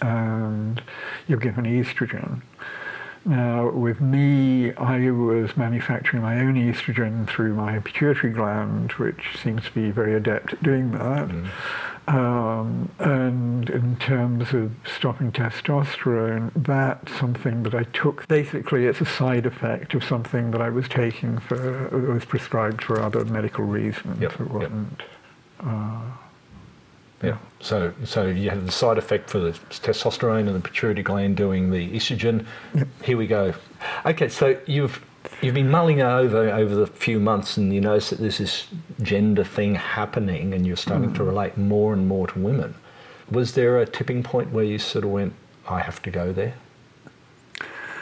[0.01, 0.82] and
[1.28, 2.41] you're given estrogen.
[3.28, 9.63] Now, with me, I was manufacturing my own estrogen through my pituitary gland, which seems
[9.63, 11.30] to be very adept at doing that.
[11.30, 11.49] Mm.
[12.08, 18.28] Um, and in terms of stopping testosterone, that's something that I took.
[18.28, 23.02] Basically, it's a side effect of something that I was taking for, was prescribed for
[23.02, 24.22] other medical reasons.
[24.22, 24.50] Yep, It yep.
[24.50, 25.04] wasn't.
[25.60, 26.02] Uh,
[27.24, 27.38] Yeah.
[27.60, 31.72] So, so you had the side effect for the testosterone and the pituitary gland doing
[31.72, 32.46] the estrogen.
[32.76, 32.88] Yep.
[33.04, 33.54] Here we go.
[34.06, 35.04] Okay, so you've
[35.41, 38.67] you've been mulling over over the few months, and you notice that there's this
[39.02, 41.30] gender thing happening, and you're starting to hmm.
[41.30, 42.76] relate more and more to women.
[43.30, 45.34] Was there a tipping point where you sort of went,
[45.67, 46.56] "I have to go there"?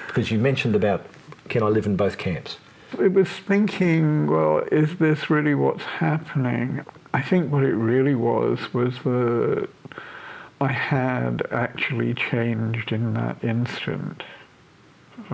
[0.07, 1.05] Because you mentioned about,
[1.49, 2.57] can I live in both camps?
[2.99, 6.85] It was thinking, well, is this really what's happening?
[7.13, 9.69] I think what it really was was that
[10.61, 14.21] I had actually changed in that instant,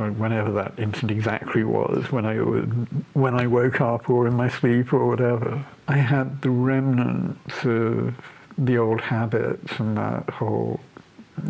[0.07, 2.37] whenever that instant exactly was, when I
[3.13, 5.65] when I woke up or in my sleep or whatever.
[5.87, 8.15] I had the remnants of
[8.57, 10.79] the old habits and that whole,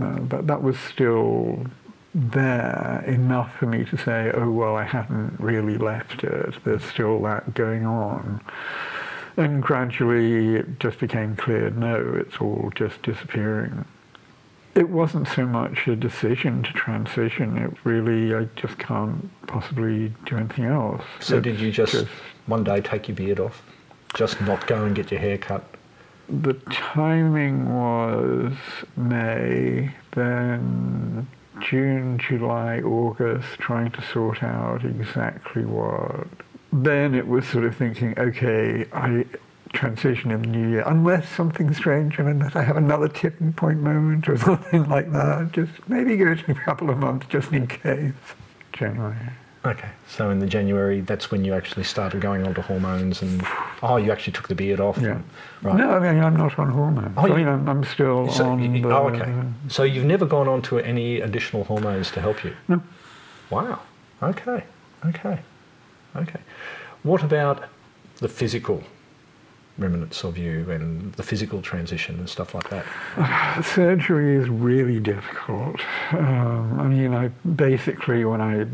[0.01, 1.65] uh, that that was still
[2.13, 6.55] there enough for me to say, oh, well, I hadn't really left it.
[6.63, 8.41] There's still that going on.
[9.37, 13.85] And gradually it just became clear, no, it's all just disappearing.
[14.79, 17.57] It wasn't so much a decision to transition.
[17.57, 21.03] It really, I just can't possibly do anything else.
[21.19, 22.07] So It's did you just,
[22.45, 23.61] one day take your beard off,
[24.13, 25.65] just not go and get your hair cut?
[26.29, 28.53] The timing was
[28.95, 31.27] May, then
[31.59, 36.25] June, July, August, trying to sort out exactly what.
[36.71, 39.25] Then it was sort of thinking, okay, I
[39.73, 43.79] transition in the new year, unless something strange, and unless I have another tipping point
[43.81, 47.67] moment or something like that, just maybe go to a couple of months just in
[47.67, 48.13] case.
[48.73, 49.15] Generally.
[49.65, 53.43] Okay, so in the January, that's when you actually started going on to hormones, and
[53.83, 54.97] oh, you actually took the beard off.
[54.97, 55.11] Yeah.
[55.15, 55.23] and-
[55.61, 55.75] right.
[55.75, 57.13] No, I mean, I'm not on hormones.
[57.17, 58.87] Oh, I mean, I'm, I'm still So, on y- the...
[58.89, 59.29] oh, okay.
[59.67, 62.53] So you've never gone on to any additional hormones to help you?
[62.69, 62.81] No.
[63.49, 63.81] Wow.
[64.23, 64.63] Okay.
[65.05, 65.39] Okay.
[66.15, 66.39] Okay.
[67.03, 67.65] What about
[68.17, 68.81] the physical
[69.79, 73.63] remnants of you and the physical transition and stuff like that?
[73.75, 75.79] Surgery is really difficult.
[76.11, 78.67] Um, I mean, I basically, when I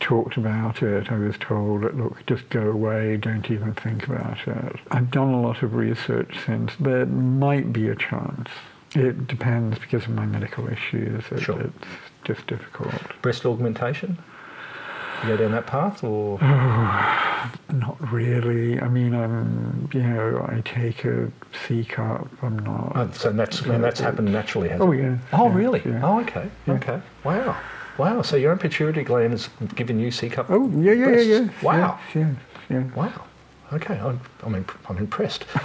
[0.00, 4.76] talked about it, I was told, look, just go away, don't even think about it.
[4.90, 6.72] I've done a lot of research since.
[6.78, 8.48] There might be a chance.
[8.94, 11.24] It depends because of my medical issues.
[11.30, 11.60] It, Sure.
[11.60, 11.86] It's
[12.24, 12.94] just difficult.
[13.22, 14.18] Breast augmentation?
[15.24, 16.38] You go down that path, or
[17.72, 18.78] Not really.
[18.80, 21.30] I mean, I'm, you know, I take a
[21.66, 22.28] C cup.
[22.42, 22.92] I'm not.
[22.94, 24.98] oh, so that's and that's happened naturally, has Oh, it?
[25.00, 25.16] yeah.
[25.32, 25.82] Oh, yeah, really?
[25.84, 26.00] yeah.
[26.02, 26.50] Oh, okay.
[26.66, 26.74] Yeah.
[26.74, 27.00] Okay.
[27.24, 27.56] Wow.
[27.96, 28.20] Wow.
[28.22, 30.46] So your own pituitary gland has given you C cup.
[30.50, 31.48] Oh, yeah, yeah, yeah, yeah.
[31.62, 31.98] Wow.
[32.14, 32.36] Yes,
[32.68, 32.82] yeah.
[32.94, 33.24] Wow.
[33.72, 35.46] Okay, I'm, I'm, imp- I'm impressed.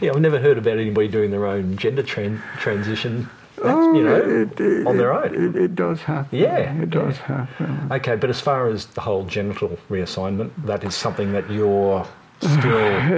[0.00, 3.28] yeah, I've never heard about anybody doing their own gender tran- transition.
[3.62, 5.34] Oh, you know, it, it, on their own.
[5.34, 6.38] It, it does happen.
[6.38, 7.46] Yeah, It does yeah.
[7.46, 7.88] happen.
[7.92, 12.06] Okay, but as far as the whole genital reassignment, that is something that you're
[12.40, 12.52] still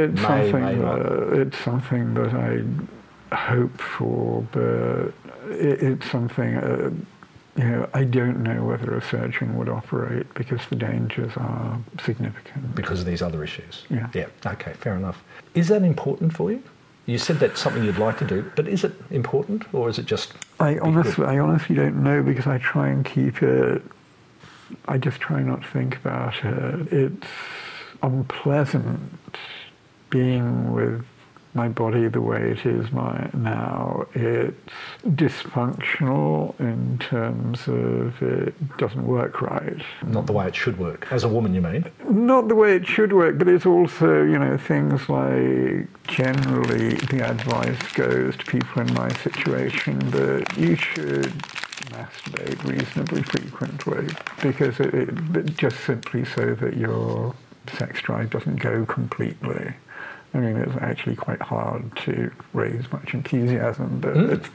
[0.04, 0.98] It's may, something may not.
[0.98, 5.12] that it's something that I hope for, but
[5.52, 6.56] it, it's something.
[6.56, 6.90] Uh,
[7.56, 12.74] you know, I don't know whether a surgeon would operate because the dangers are significant.
[12.74, 13.84] because of these other issues.
[13.88, 14.08] Yeah.
[14.12, 14.26] Yeah.
[14.44, 14.72] Okay.
[14.72, 15.22] Fair enough.
[15.54, 16.60] Is that important for you?
[17.06, 20.06] You said that's something you'd like to do, but is it important or is it
[20.06, 20.32] just?
[20.58, 23.82] I honestly, I honestly don't know because I try and keep it.
[24.86, 26.92] I just try not to think about it.
[26.92, 27.26] It's
[28.02, 29.36] unpleasant
[30.08, 31.04] being with
[31.54, 34.06] my body the way it is my, now.
[34.14, 34.72] It's
[35.06, 39.80] dysfunctional in terms of it doesn't work right.
[40.04, 41.06] Not the way it should work.
[41.10, 41.84] As a woman, you mean?
[42.08, 47.20] Not the way it should work, but it's also, you know, things like generally the
[47.24, 51.32] advice goes to people in my situation that you should
[51.90, 54.08] masturbate reasonably frequently
[54.42, 57.34] because it, it, it just simply so that your
[57.72, 59.74] sex drive doesn't go completely.
[60.34, 64.32] I mean, it's actually quite hard to raise much enthusiasm, but hmm.
[64.32, 64.48] it's,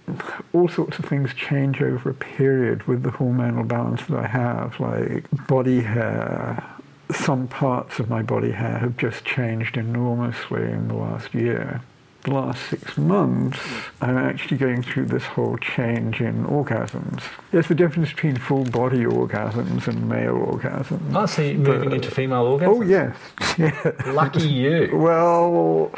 [0.52, 4.80] all sorts of things change over a period with the hormonal balance that I have,
[4.80, 6.64] like body hair.
[7.12, 11.82] Some parts of my body hair have just changed enormously in the last year.
[12.30, 13.60] Last six months,
[14.02, 17.24] I'm actually going through this whole change in orgasms.
[17.52, 21.16] There's the difference between full body orgasms and male orgasms.
[21.16, 22.68] Oh, I see you moving into uh, female oh, orgasms.
[22.68, 23.16] Oh, yes.
[23.58, 24.14] Yeah.
[24.14, 24.96] Lucky you.
[24.96, 25.92] Well,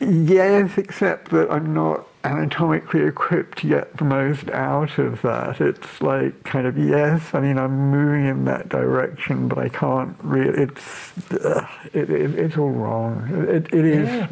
[0.00, 5.60] yes, except that I'm not anatomically equipped to get the most out of that.
[5.60, 7.34] It's like kind of yes.
[7.34, 10.62] I mean, I'm moving in that direction, but I can't really.
[10.62, 13.28] It's uh, it, it, it's all wrong.
[13.48, 14.28] It, it is Yeah.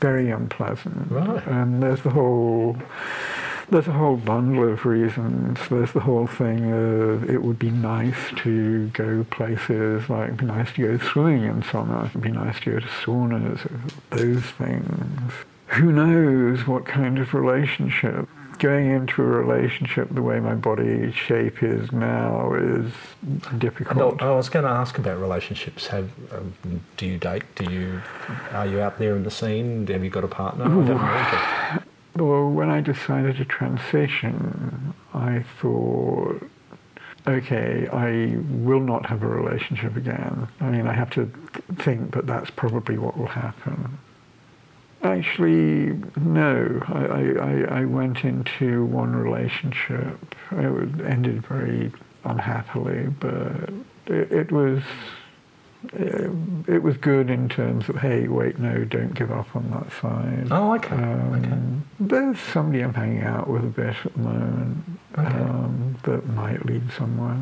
[0.00, 1.10] very unpleasant.
[1.10, 1.46] Right.
[1.46, 2.76] And there's the whole.
[3.70, 5.58] There's a whole bundle of reasons.
[5.70, 10.44] There's the whole thing of it would be nice to go places like it'd be
[10.44, 12.04] nice to go swimming in summer.
[12.06, 13.60] It'd be nice to go to saunas.
[14.10, 15.32] Those things.
[15.74, 18.28] Who knows what kind of relationship?
[18.58, 22.92] Going into a relationship the way my body shape is now is
[23.58, 24.22] difficult.
[24.22, 25.88] I I was going to ask about relationships.
[25.88, 26.54] Have um,
[26.96, 27.42] do you date?
[27.56, 28.00] Do you
[28.52, 29.86] are you out there in the scene?
[29.88, 30.64] Have you got a partner?
[30.64, 31.82] I don't know.
[32.16, 36.48] Well, when I decided to transition, I thought,
[37.26, 40.46] okay, I will not have a relationship again.
[40.60, 41.26] I mean, I have to
[41.76, 43.98] think that that's probably what will happen.
[45.04, 46.80] Actually, no.
[46.88, 50.18] I, I, I- went into one relationship.
[50.50, 51.92] It ended very
[52.24, 53.70] unhappily, but
[54.06, 54.82] it, it was
[55.92, 60.48] it was good in terms of hey, wait, no, don't give up on that side.
[60.50, 60.94] Oh, okay.
[60.94, 64.84] Um, There's somebody I'm hanging out with a bit at the moment
[65.18, 65.26] Okay.
[65.26, 67.36] um, that might lead somewhere.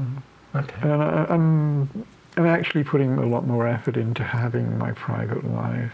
[0.57, 0.75] okay.
[0.75, 0.91] Okay.
[0.91, 2.05] And I, I'm,
[2.37, 5.93] I'm actually putting a lot more effort into having my private life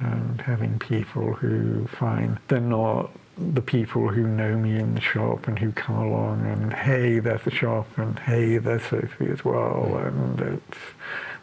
[0.00, 3.10] and having people who find they're not
[3.54, 7.42] the people who know me in the shop and who come along and hey, there's
[7.42, 10.78] the shop and hey, there's Sophie as well and it's,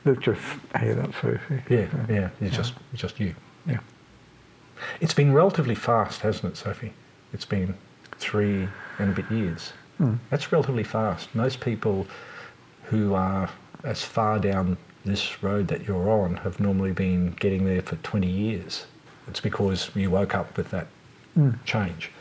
[0.03, 0.41] they're just
[0.76, 1.62] hey, that's Sophie.
[1.70, 2.30] Yeah, So, yeah.
[2.41, 3.34] It's just it's just you.
[3.66, 3.80] yeah.
[5.01, 6.93] It's been relatively fast, hasn't it, Sophie?
[7.34, 7.74] It's been
[8.18, 8.68] three
[8.99, 9.74] and a bit years.
[9.97, 10.16] Hmm.
[10.30, 11.34] That's relatively fast.
[11.34, 12.05] Most people
[12.86, 13.49] who are
[13.84, 14.78] as far down
[15.08, 18.86] this road that you're on have normally been getting there for 20 years.
[19.28, 20.88] It's because you woke up with that
[21.34, 21.51] Hmm.
[21.66, 22.12] change.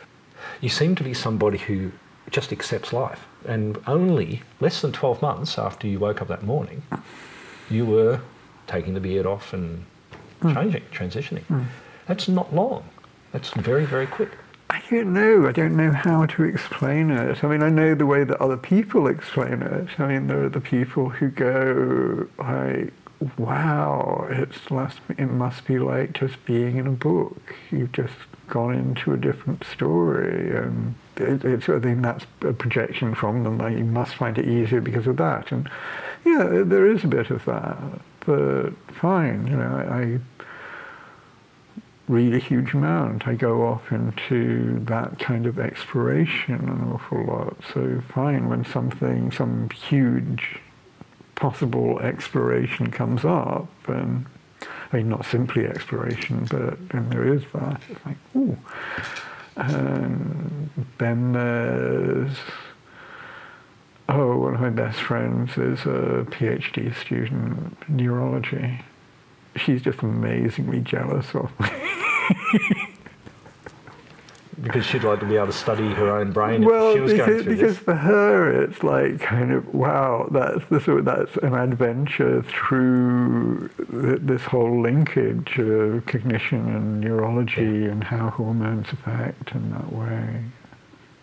[0.60, 1.92] You seem to be somebody who
[2.30, 3.26] just accepts life.
[3.46, 6.82] And only less than 12 months after you woke up that morning,
[7.70, 8.20] you were
[8.66, 9.84] taking the beard off and
[10.42, 11.66] changing, transitioning.
[12.06, 12.84] That's not long.
[13.32, 14.30] That's very, very quick.
[14.68, 15.46] I don't know.
[15.48, 17.42] I don't know how to explain it.
[17.42, 19.88] I mean, I know the way that other people explain it.
[19.98, 22.92] I mean, there are the people who go like,
[23.38, 27.54] "Wow, it's must it must be like just being in a book.
[27.70, 28.14] You've just
[28.48, 33.58] gone into a different story." And it, it's I think that's a projection from them.
[33.58, 35.52] Like you must find it easier because of that.
[35.52, 35.68] And
[36.24, 37.78] yeah, there is a bit of that.
[38.20, 40.18] But fine, you know, I.
[42.08, 43.26] A huge amount.
[43.26, 47.56] I go off into that kind of exploration an awful lot.
[47.74, 50.60] So fine, when something, some huge
[51.34, 54.26] possible exploration comes up, and
[54.92, 57.82] I mean not simply exploration, but and there is that.
[57.90, 58.56] It's like ooh.
[59.56, 62.36] And then there's
[64.08, 68.80] oh, one of my best friends is a PhD student in neurology.
[69.56, 71.68] She's just amazingly jealous of me.
[74.62, 77.12] because she'd like to be able to study her own brain well, if she was
[77.12, 77.78] because, because this.
[77.78, 84.20] for her it's like kind of wow, that's the sort that's an adventure through th-
[84.22, 90.42] this whole linkage of cognition and neurology and how hormones affect in that way.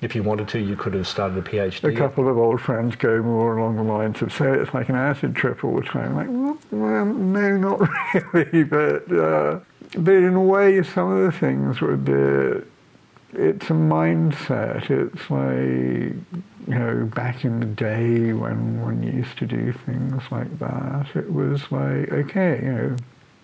[0.04, 1.94] If you wanted to, you could have started a PhD.
[1.94, 4.96] A couple of old friends go more along the lines of say it's like an
[4.96, 6.16] acid trip all the time.
[6.16, 6.28] Like,
[6.72, 7.90] well, no, not
[8.34, 9.60] really, but uh,
[9.98, 12.68] but in a way, some of the things were a bit.
[13.34, 14.90] It's a mindset.
[14.90, 20.60] It's like you know, back in the day when one used to do things like
[20.60, 22.96] that, it was like okay, you know.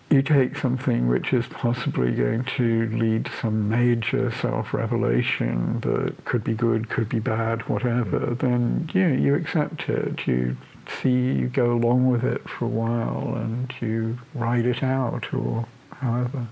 [0.10, 6.44] You take something which is possibly going to lead to some major self-revelation that could
[6.44, 8.34] be good, could be bad, whatever, hmm.
[8.36, 10.26] then yeah, you accept it.
[10.26, 10.58] You
[11.02, 15.68] see, you go along with it for a while and you ride it out or
[15.92, 16.48] however.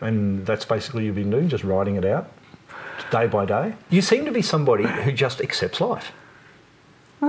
[0.00, 2.30] And that's basically you've been doing, just writing it out
[3.10, 3.74] day by day.
[3.90, 6.12] You seem to be somebody who just accepts life.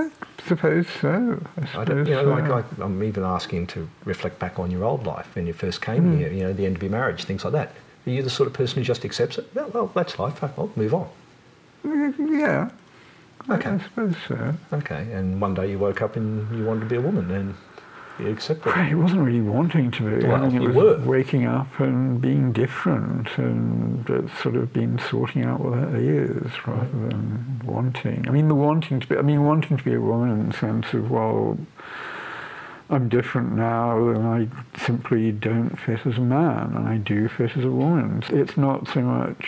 [0.01, 0.09] I
[0.47, 1.41] suppose so.
[1.57, 2.29] I I suppose don't, you know, so.
[2.31, 5.81] like, like I'm even asking to reflect back on your old life when you first
[5.81, 6.17] came Hmm.
[6.17, 7.71] here, you know, the end of your marriage, things like that.
[8.07, 9.49] Are you the sort of person who just accepts it?
[9.55, 10.43] Well, well that's life.
[10.43, 11.07] I'll move on.
[11.83, 12.69] yeah,
[13.49, 13.69] Okay.
[13.71, 14.53] I suppose so.
[14.73, 15.07] Okay.
[15.11, 17.55] And one day you woke up and you wanted to be a woman and
[18.19, 18.91] you accepted it.
[18.91, 20.27] It wasn't really wanting to be.
[20.27, 20.97] Well, I mean, it was were.
[20.99, 26.51] waking up and being different, and it's sort of been sorting out what that is
[26.65, 28.25] rather than wanting.
[28.27, 29.17] I mean, the wanting to be.
[29.17, 31.57] I mean, wanting to be a woman in the sense of well,
[32.89, 34.47] I'm different now, and I
[34.79, 38.23] simply don't fit as a man, and I do fit as a woman.
[38.29, 39.45] It's not so much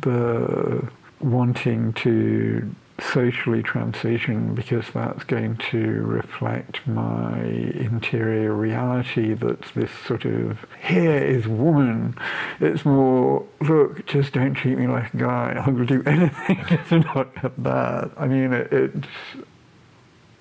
[0.00, 0.88] the
[1.20, 10.24] wanting to socially transition because that's going to reflect my interior reality that's this sort
[10.24, 12.16] of here is woman.
[12.60, 15.62] It's more look just don't treat me like a guy.
[15.64, 18.12] I will do anything to not have that.
[18.16, 19.08] I mean it, it's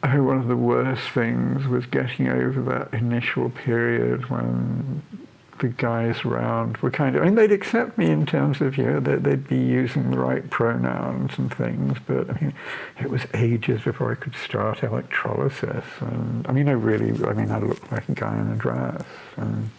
[0.05, 5.01] Oh, one of the worst things was getting over that initial period when
[5.59, 8.85] the guys around were kind of, I mean, they'd accept me in terms of, you
[8.85, 12.53] know, that they'd be using the right pronouns and things, but I mean,
[12.99, 15.85] it was ages before I could start electrolysis.
[15.99, 19.03] And I mean, I really, I mean, I looked like a guy in a dress
[19.37, 19.69] and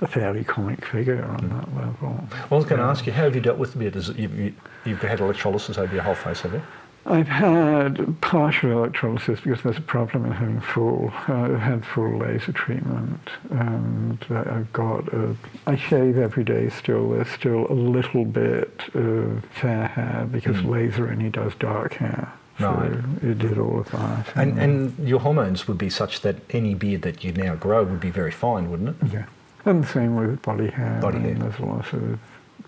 [0.00, 2.28] a fairly comic figure on that level.
[2.28, 3.96] Well, I was going to ask you, how have you dealt with the beard?
[3.96, 4.54] Is it, you, you,
[4.84, 6.62] you've had electrolysis over your whole face, have you?
[7.10, 11.10] I've had partial electrolysis because there's a problem in having full.
[11.26, 15.08] Uh, I've had full laser treatment, and uh, I've got.
[15.14, 15.34] A,
[15.66, 16.68] I shave every day.
[16.68, 22.30] Still, there's still a little bit of fair hair because laser only does dark hair.
[22.58, 22.92] So Right.
[23.22, 24.26] it did all of that.
[24.36, 28.00] And, and your hormones would be such that any beard that you now grow would
[28.00, 29.12] be very fine, wouldn't it?
[29.12, 29.24] yeah,
[29.64, 30.98] and the same with body hair.
[31.00, 31.34] Body hair.
[31.34, 32.18] There's a lot of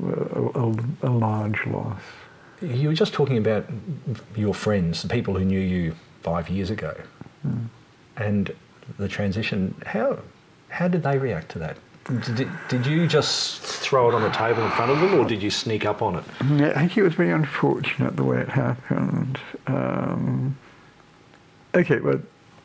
[0.00, 2.00] uh, a, a, a large loss.
[2.62, 3.66] You were just talking about
[4.36, 6.94] your friends, the people who knew you five years ago,
[8.16, 8.54] and
[8.98, 9.74] the transition.
[9.86, 10.18] How
[10.68, 11.76] how did they react to that?
[12.34, 15.42] Did, did you just throw it on the table in front of them, or did
[15.42, 16.24] you sneak up on it?
[16.56, 19.38] Yeah, I think it was very unfortunate the way it happened.
[19.66, 20.58] Um,
[21.74, 22.20] okay, but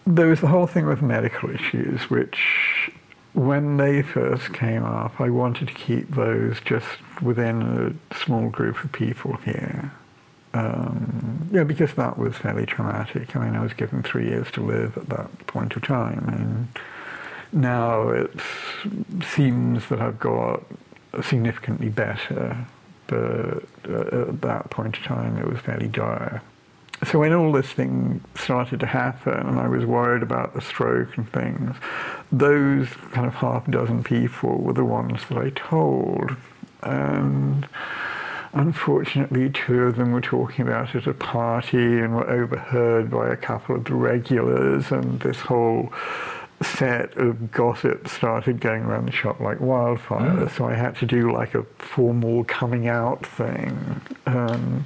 [0.07, 2.91] there was the whole thing with medical issues, which
[3.35, 6.87] when they first came up, I wanted to keep those just
[7.21, 9.91] within a small group of people here.
[10.53, 13.35] Um, yeah, because that was fairly traumatic.
[13.35, 17.61] I mean, I was given three years to live at that point of time, and
[17.61, 18.31] now it
[19.33, 20.63] seems that I've got
[21.21, 22.65] significantly better,
[23.07, 26.41] but uh, at that point in time it was fairly dire.
[27.03, 31.17] So when all this thing started to happen and I was worried about the stroke
[31.17, 31.75] and things,
[32.31, 36.35] those kind of half dozen people were the ones that I told.
[36.81, 37.67] And
[38.53, 43.29] unfortunately, two of them were talking about it at a party and were overheard by
[43.29, 45.91] a couple of the regulars, and this whole
[46.61, 50.49] set of gossip started going around the shop like wildfire.
[50.49, 54.01] So I had to do like a formal coming out thing.
[54.25, 54.85] Um,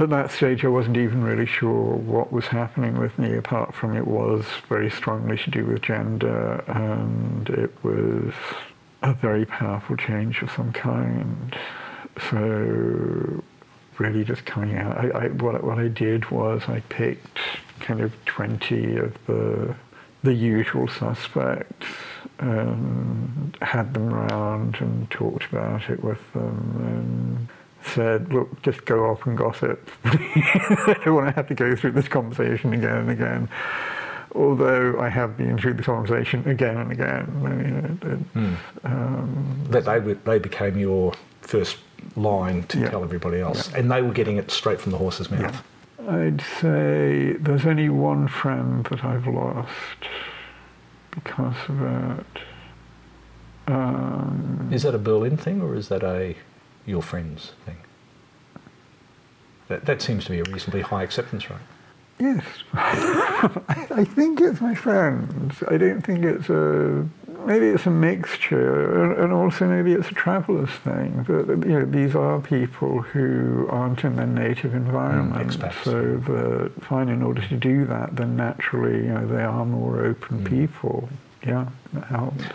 [0.00, 3.96] at that stage, I wasn't even really sure what was happening with me, apart from
[3.96, 8.32] it was very strongly to do with gender, and it was
[9.02, 11.56] a very powerful change of some kind.
[12.30, 13.42] So,
[13.98, 14.96] really, just coming out.
[14.96, 17.38] I, I, what, what I did was I picked
[17.80, 19.74] kind of 20 of the
[20.22, 21.86] the usual suspects
[22.40, 27.48] and had them around and talked about it with them and
[27.84, 29.88] said, look, just go off and gossip.
[30.04, 33.48] I don't want to have to go through this conversation again and again.
[34.34, 37.26] Although I have been through the conversation again and again.
[37.44, 41.78] I mean, it, it, um, That they were- they became your first
[42.16, 42.90] line to Yeah.
[42.90, 43.78] tell everybody else, Yeah.
[43.78, 45.62] and they were getting it straight from the horse's mouth.
[46.08, 49.68] I'd say there's only one friend that I've lost
[51.10, 52.26] because of it.
[53.66, 56.36] Um, Is that a Berlin thing or is that a
[56.90, 57.76] your friends thing?
[59.68, 61.60] That, that seems to be a reasonably high acceptance rate.
[62.18, 65.62] yes, I, think it's my friends.
[65.68, 67.06] I don't think it's a.
[67.46, 71.24] Maybe it's a mixture, and- also maybe it's a traveller's thing.
[71.26, 75.84] But you know, these are people who aren't in their native environment, mm, expats.
[75.84, 77.08] so that fine.
[77.08, 80.50] In order to do that, then naturally, you know, they are more open mm.
[80.50, 81.08] people.
[81.46, 81.66] Yeah.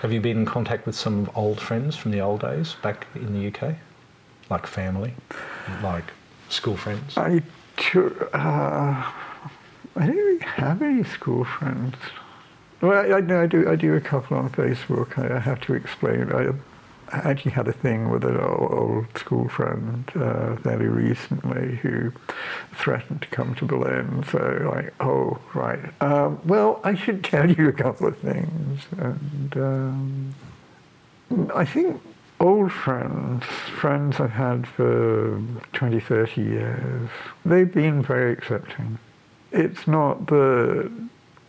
[0.02, 3.34] Have you been in contact with some old friends from the old days back in
[3.34, 3.76] the UK?
[4.50, 5.14] Like family?
[5.82, 6.06] Like
[6.50, 7.18] school friends?
[7.18, 7.42] I,
[8.34, 9.12] uh,
[9.98, 11.96] I don't really have any school friends.
[12.82, 13.70] Well, I, I, no, I do.
[13.70, 15.18] I do a couple on Facebook.
[15.18, 16.32] I, I have to explain.
[16.32, 16.54] I,
[17.12, 22.12] actually had a thing with an old, old school friend uh, fairly recently who
[22.74, 24.24] threatened to come to Berlin.
[24.32, 25.80] So, like, oh, right.
[26.02, 28.82] Um, well, I should tell you a couple of things.
[28.98, 30.36] And um,
[31.54, 32.02] I think
[32.40, 33.44] old friends,
[33.80, 35.42] friends I've had for
[35.74, 37.10] 20, 30 years,
[37.46, 39.00] they've been very accepting.
[39.52, 40.92] It's not the,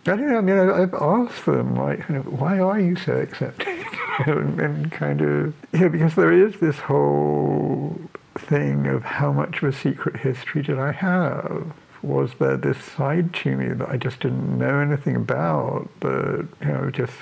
[0.07, 3.15] I don't know, I mean, I've asked them, like, you know, why are you so
[3.15, 3.85] accepting?
[4.27, 7.99] and, and kind of, yeah, because there is this whole
[8.39, 11.73] thing of how much of a secret history did I have?
[12.03, 16.69] Was there this side to me that I just didn't know anything about, that, you
[16.69, 17.15] know, just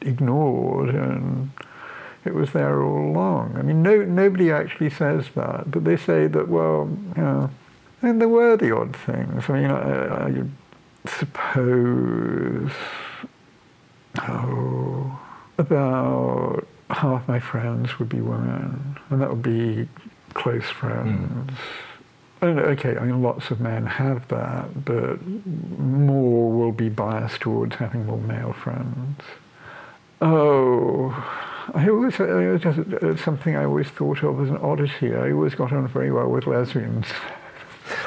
[0.00, 1.50] ignored and
[2.24, 3.56] it was there all along.
[3.56, 7.50] I mean, no, nobody actually says that, but they say that, well, you know,
[8.02, 9.44] and there were the odd things.
[9.48, 10.44] I mean, I, I
[11.08, 12.72] suppose,
[14.22, 15.20] oh,
[15.58, 19.88] about half my friends would be women, and that would be
[20.34, 21.50] close friends.
[21.50, 22.46] Hmm.
[22.46, 27.76] And okay, I mean, lots of men have that, but more will be biased towards
[27.76, 29.20] having more male friends.
[30.22, 31.10] Oh,
[31.74, 32.16] I always,
[32.62, 35.14] just uh, something I always thought of as an oddity.
[35.14, 37.06] I always got on very well with lesbians.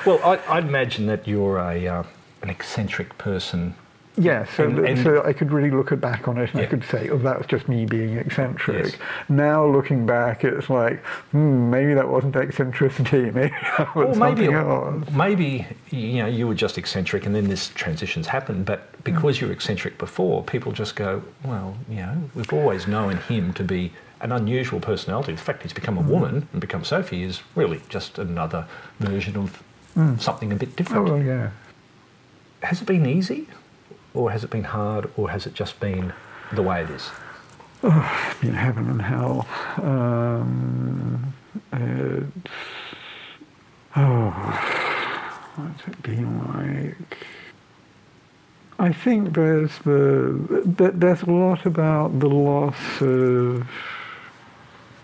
[0.06, 2.04] Well, I, I'd imagine that you're a, uh,
[2.42, 3.76] an eccentric person.
[4.16, 6.84] Yes, so, And- and- so I could really look back on it and I could
[6.84, 8.86] say, oh, that was just me being eccentric.
[8.86, 8.96] Yes.
[9.28, 14.46] Now looking back, it's like, hmm, maybe that wasn't eccentricity, maybe that was Or maybe,
[14.46, 15.10] something else.
[15.12, 18.66] maybe you know you were just eccentric, and then this transition's happened.
[18.66, 23.18] But because you were eccentric before, people just go, well, you know, we've always known
[23.18, 25.32] him to be an unusual personality.
[25.34, 28.66] The fact he's become a woman and become Sophie is really just another
[29.00, 29.62] version of
[30.22, 31.06] something a bit Oh, different.
[31.10, 31.50] well, yeah.
[32.62, 33.48] Has it been easy,
[34.14, 36.14] or has it been hard, or has it just been
[36.52, 37.10] the way it is?
[37.84, 39.48] I mean, heaven and hell.
[39.78, 41.34] Um,
[41.74, 42.50] it's,
[43.96, 44.30] oh,
[45.56, 47.18] what's it been like?
[48.80, 53.68] I think there's the there's a lot about the loss of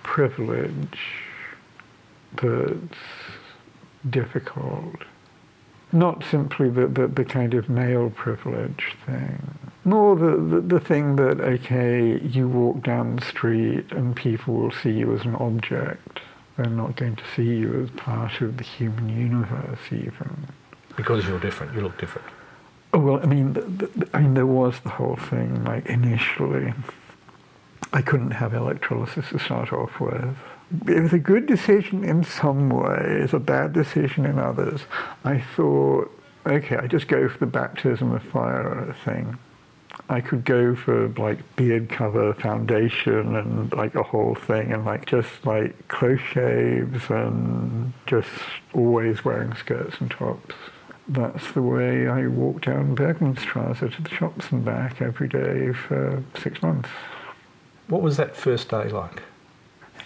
[0.04, 1.00] privilege
[2.42, 2.98] that's
[4.10, 5.04] difficult.
[5.92, 9.58] Not simply the, the, the kind of male privilege thing.
[9.86, 14.72] More the, the, the thing that, okay, you walk down the street and people will
[14.72, 16.20] see you as an object.
[16.58, 20.48] They're not going to see you as part of the human universe even.
[20.96, 22.28] Because you're different, you look different.
[22.94, 26.74] Oh, well, I mean, th th I mean, there was the whole thing, like, initially,
[27.94, 30.36] I couldn't have electrolysis to start off with.
[30.88, 34.82] It was a good decision in some ways, a bad decision in others.
[35.24, 36.12] I thought,
[36.46, 39.38] okay, I just go for the baptism of fire thing.
[40.10, 45.06] I could go for like beard cover foundation and like a whole thing and like
[45.06, 48.30] just like close shaves and just
[48.74, 50.56] always wearing skirts and tops.
[51.08, 56.24] That's the way I walked down Bergmannstrasse to the shops and back every day for
[56.40, 56.90] six months.
[57.88, 59.24] What was that first day like?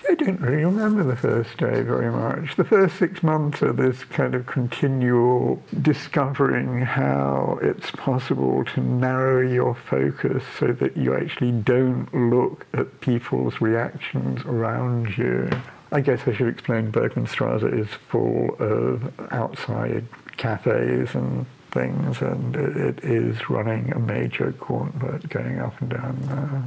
[0.10, 2.56] I don't really remember the first day very much.
[2.56, 9.42] The first six months are this kind of continual discovering how it's possible to narrow
[9.42, 15.50] your focus so that you actually don't look at people's reactions around you.
[15.92, 20.06] I guess I should explain Bergmannstrasse is full of outside
[20.38, 26.64] cafes and things, and it, is running a major gauntlet going up and down there.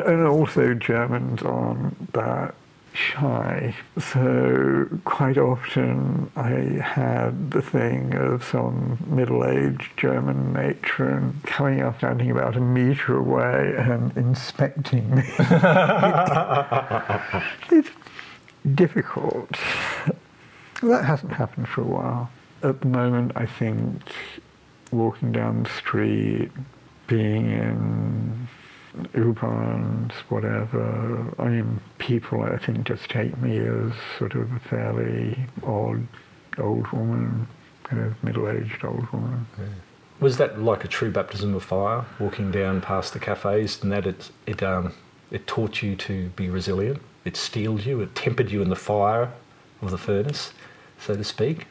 [0.00, 2.54] And- And also Germans aren't that
[2.92, 3.74] shy.
[3.98, 12.30] So quite often I had the thing of some middle-aged German matron coming up, standing
[12.30, 15.22] about a metre away and inspecting me.
[17.70, 17.90] it's,
[18.74, 19.50] difficult.
[20.82, 22.30] that hasn't happened for a while.
[22.62, 24.02] At the moment, I think
[24.90, 26.50] walking down the street,
[27.06, 28.48] being in
[29.14, 35.46] U-Bahns, whatever, I mean, people I think just take me as sort of a fairly
[35.62, 36.06] odd
[36.58, 37.46] old woman,
[37.84, 39.46] kind of middle-aged old woman.
[40.20, 44.06] Was that like a true baptism of fire, walking down past the cafes, and that
[44.06, 44.92] it it um,
[45.30, 47.00] it taught you to be resilient?
[47.24, 48.00] It steeled you.
[48.02, 49.32] It tempered you in the fire
[49.80, 50.52] of the furnace,
[50.98, 51.66] so to speak.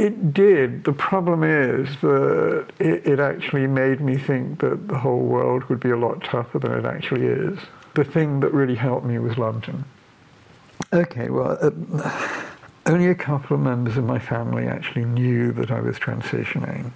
[0.00, 0.84] It did.
[0.84, 5.78] The problem is that it, it actually made me think that the whole world would
[5.78, 7.58] be a lot tougher than it actually is.
[7.92, 9.84] The thing that really helped me was London.
[10.90, 12.40] Okay, well, uh,
[12.86, 16.92] only a couple of members of my family actually knew that I was transitioning.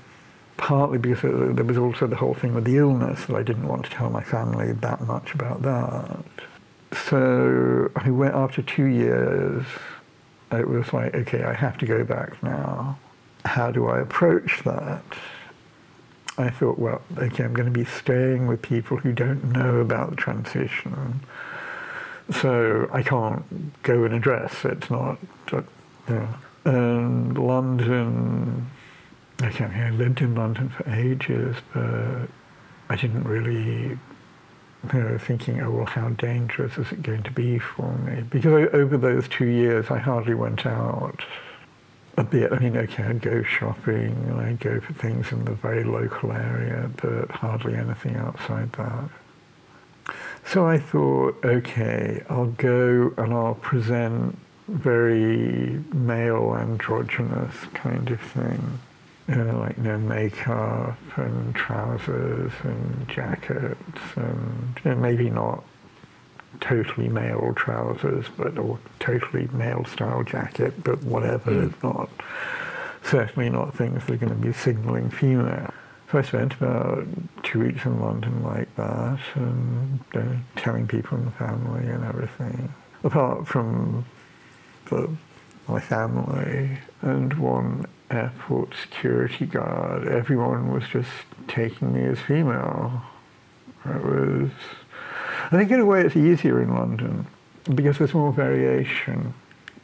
[0.57, 3.85] Partly because there was also the whole thing with the illness that I didn't want
[3.85, 6.25] to tell my family that much about that.
[7.11, 9.67] So I went after two years
[10.59, 12.99] it was like, okay, I have to go back now.
[13.45, 15.03] How do I approach that?
[16.37, 20.11] I thought, well, okay, I'm going to be staying with people who don't know about
[20.11, 21.21] the transition.
[22.41, 23.45] So I can't
[23.83, 24.65] go and address.
[24.65, 25.19] It's not,
[25.53, 25.63] uh,
[26.09, 26.35] yeah.
[26.65, 28.71] And London,
[29.43, 32.29] okay, I lived in London for ages, but
[32.89, 33.99] I didn't really
[34.93, 38.23] you know, thinking, oh, well, how dangerous is it going to be for me?
[38.23, 41.25] Because over those two years, I hardly went out
[42.17, 42.53] a bit.
[42.53, 46.91] I mean, okay, I'd go shopping I'd go for things in the very local area,
[47.01, 49.09] but hardly anything outside that.
[50.47, 58.79] So I thought, okay, I'll go and I'll present very male androgynous kind of thing
[59.29, 65.65] you know, like know, makeup and trousers and jackets and you know, maybe not
[66.61, 71.51] totally male trousers, but or totally male style jacket, but whatever.
[71.51, 71.73] Mm.
[71.73, 72.11] It's not
[73.03, 75.73] certainly not things that are going to be signalling female.
[76.11, 77.07] So I spent about
[77.43, 82.05] two weeks in London like that, and you know, telling people in the family and
[82.05, 82.73] everything.
[83.03, 84.05] Apart from
[84.87, 85.11] the,
[85.67, 91.11] my family and one airport security guard, everyone was just
[91.49, 93.03] taking me as female.
[93.85, 94.51] It was,
[95.47, 97.27] I think in a way it's easier in London
[97.75, 99.35] because there's more variation.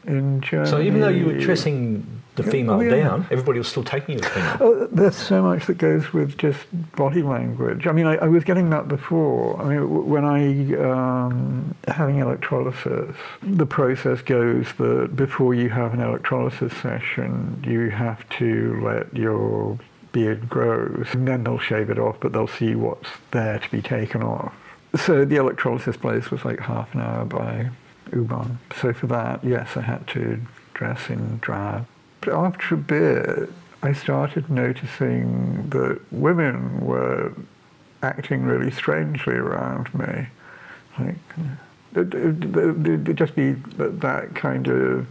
[0.06, 2.90] In Germany, so even though you were dressing the female oh, yeah.
[2.90, 4.56] down, everybody was still taking you as female.
[4.60, 6.60] Oh, there's so much that goes with just
[6.96, 7.86] body language.
[7.86, 9.60] I mean, I, I was getting that before.
[9.60, 16.00] I mean, when I um, having electrolysis, the process goes that before you have an
[16.00, 19.78] electrolysis session, you have to let your
[20.12, 23.82] beard grow, and then they'll shave it off, but they'll see what's there to be
[23.82, 24.54] taken off.
[24.96, 27.70] So the electrolysis place was like half an hour by
[28.12, 28.58] U-Bahn.
[28.80, 30.40] So for that, yes, I had to
[30.74, 31.86] dress in drab.
[32.20, 33.50] But after a bit,
[33.82, 37.32] I started noticing that women were
[38.02, 40.26] acting really strangely around me.
[40.98, 41.16] Like,
[41.94, 45.06] it'd just be that kind of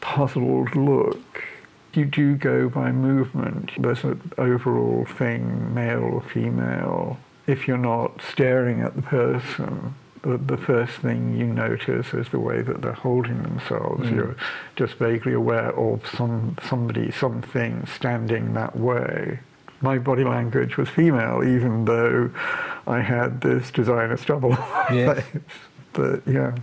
[0.00, 1.44] puzzled look.
[1.92, 3.70] You do go by movement.
[3.78, 7.18] There's an overall thing, male or female.
[7.46, 9.94] If you're not staring at the person,
[10.24, 14.08] the, the first thing you notice is the way that they're holding themselves.
[14.08, 14.16] Mm.
[14.16, 14.36] You're
[14.74, 19.40] just vaguely aware of some somebody, something standing that way.
[19.80, 22.30] My body language was female, even though
[22.86, 24.56] I had this designer stubble.
[24.92, 25.22] Yeah.
[25.92, 26.56] but yeah.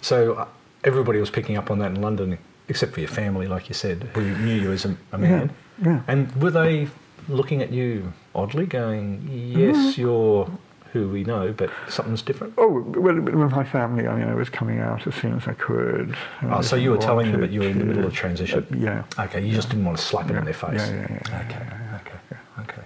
[0.00, 0.48] So uh,
[0.84, 2.38] everybody was picking up on that in London,
[2.68, 5.50] except for your family, like you said, who knew you as a, a man.
[5.82, 5.88] Yeah.
[5.88, 6.02] yeah.
[6.08, 6.88] And were they
[7.28, 10.00] looking at you oddly, going, "Yes, mm-hmm.
[10.00, 10.50] you're
[10.94, 12.54] who we know, but something's different?
[12.56, 15.54] Oh, well, with my family, I mean, I was coming out as soon as I
[15.54, 16.16] could.
[16.44, 18.64] Oh, so you were telling them that you were in the middle of transition?
[18.72, 19.24] Uh, yeah.
[19.24, 19.54] Okay, you yeah.
[19.54, 20.38] just didn't want to slap it yeah.
[20.38, 20.80] in their face?
[20.80, 21.40] Yeah, yeah, yeah.
[21.40, 22.82] Okay, yeah, okay, okay.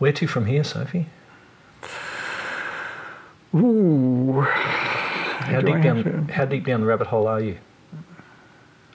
[0.00, 1.06] Where to from here, Sophie?
[3.54, 4.40] Ooh.
[4.40, 6.28] How deep down?
[6.28, 7.58] How deep down the rabbit hole are you?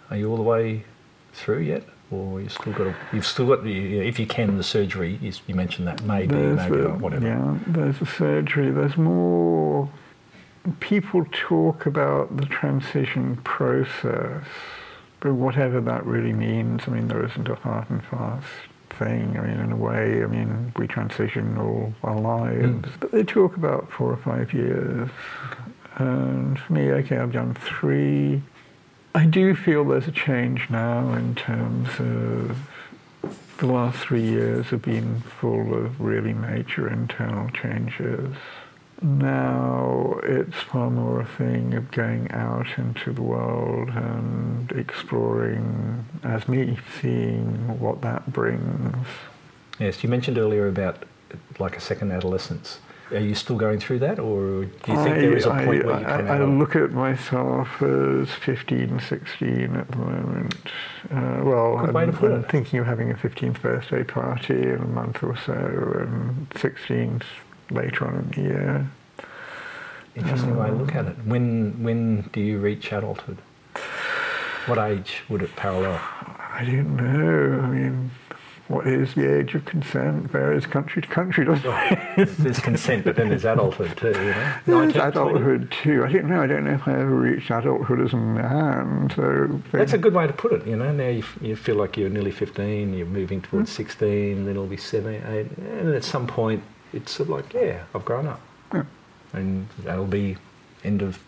[0.09, 0.83] Are you all the way
[1.31, 1.83] through yet?
[2.09, 5.19] Or you still got to, you've still got the, if you can, the surgery.
[5.21, 7.27] You, you mentioned that maybe, there's maybe not, whatever.
[7.27, 8.71] Yeah, there's a surgery.
[8.71, 9.89] There's more.
[10.79, 14.45] People talk about the transition process,
[15.19, 18.47] but whatever that really means, I mean, there isn't a hard and fast
[18.89, 19.37] thing.
[19.37, 22.99] I mean, in a way, I mean, we transition all our lives, mm.
[22.99, 25.09] but they talk about four or five years.
[25.51, 25.71] Okay.
[25.97, 28.41] And for me, okay, I've done three
[29.17, 32.55] I do feel there's a change now in terms of
[33.57, 38.35] the last three years have been full of really major internal changes.
[39.01, 46.47] Now it's far more a thing of going out into the world and exploring, as
[46.47, 49.07] me, seeing what that brings.
[49.79, 51.05] Yes, you mentioned earlier about
[51.57, 52.81] like a second adolescence.
[53.11, 55.67] Are you still going through that, or do you think I, there is a point
[55.67, 60.55] where you I, come I of- look at myself as 15, 16 at the moment.
[61.09, 65.23] Uh, well, Good I'm, I'm thinking of having a 15th birthday party in a month
[65.23, 67.21] or so, and 16
[67.71, 68.89] later on in the year.
[70.15, 71.15] Interesting way to look at it.
[71.25, 73.37] When when do you reach adulthood?
[74.65, 76.01] What age would it parallel?
[76.51, 77.61] I don't know.
[77.61, 78.11] I mean,
[78.67, 80.29] what is the age of consent?
[80.29, 81.65] Varies country to country, doesn't
[82.17, 82.37] it?
[82.37, 84.07] there's consent, but then there's adulthood too.
[84.07, 84.99] You know, There's 19, 20?
[84.99, 86.03] adulthood too.
[86.03, 86.41] I don't know.
[86.41, 89.09] I don't know if I ever reached adulthood as a man.
[89.15, 90.67] So That's a good way to put it.
[90.67, 93.83] You know, now you, you feel like you're nearly 15, you're moving towards hmm.
[93.83, 96.61] 16, then it'll be 17, 18, and at some point
[96.91, 98.41] it's sort of like, yeah, I've grown up,
[98.73, 98.83] Yeah.
[99.33, 100.37] and that'll be
[100.83, 101.23] end of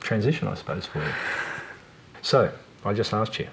[0.00, 1.12] transition, I suppose, for you.
[2.22, 2.52] So
[2.84, 3.48] I just asked you,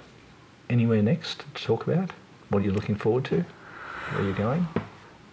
[0.70, 2.12] anywhere next to talk about?
[2.50, 3.46] What are you looking forward to?
[4.12, 4.68] Where are you going?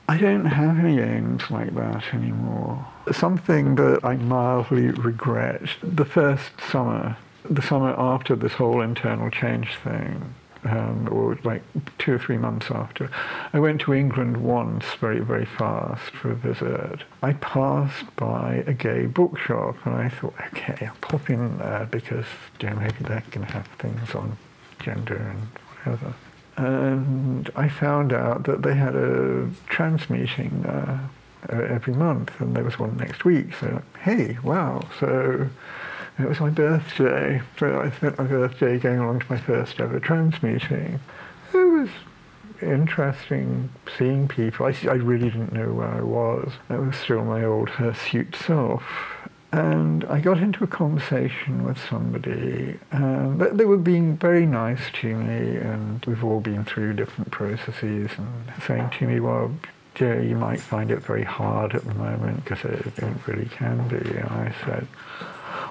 [0.09, 2.87] I don't have any aims like that anymore.
[3.11, 7.17] Something that I mildly regret, the first summer,
[7.49, 11.63] the summer after this whole internal change thing, um, or like
[11.99, 13.11] two or three months after,
[13.53, 17.01] I went to England once very, very fast for a visit.
[17.23, 22.27] I passed by a gay bookshop and I thought, okay, I'll pop in there because
[22.61, 24.37] you know, maybe they can have things on
[24.81, 25.41] gender and
[25.85, 26.15] whatever.
[26.57, 31.07] And I found out that they had a trans meeting uh,
[31.51, 33.55] every month, and there was one next week.
[33.61, 34.89] So, hey, wow!
[34.99, 35.49] So
[36.19, 37.43] it was my birthday.
[37.59, 41.01] So I spent my birthday going along to my first ever trans meeting.
[41.53, 41.91] It was
[42.63, 44.67] interesting seeing people.
[44.67, 46.53] I, I really didn't know where I was.
[46.71, 48.83] I was still my old hirsute self.
[49.57, 54.91] And I got into a conversation with somebody, um, they- they were being very nice
[55.01, 58.29] to me, and we've all been through different processes, and
[58.67, 59.51] saying to me, well,
[59.99, 63.89] yeah, you might find it very hard at the moment because it, it really can
[63.89, 63.97] be.
[63.97, 64.87] And I said,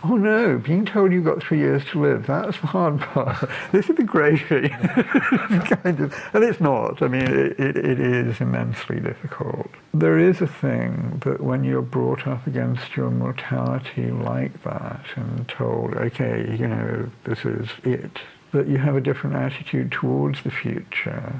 [0.07, 3.49] oh no, being told you've got three years to live, that's the hard part.
[3.71, 4.69] this is the gravy.
[4.69, 7.01] kind of, and it's not.
[7.01, 9.69] I mean, it, it, it is immensely difficult.
[9.93, 15.47] There is a thing that when you're brought up against your mortality like that and
[15.47, 18.19] told, okay, you know, this is it,
[18.51, 21.39] that you have a different attitude towards the future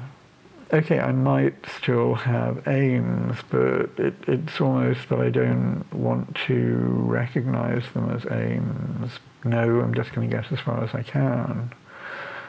[0.72, 6.76] okay, I might still have aims, but it, it's almost that I don't want to
[7.04, 9.18] recognize them as aims.
[9.44, 11.72] No, I'm just going to get as far as I can.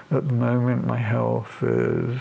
[0.10, 2.20] At the moment, my health is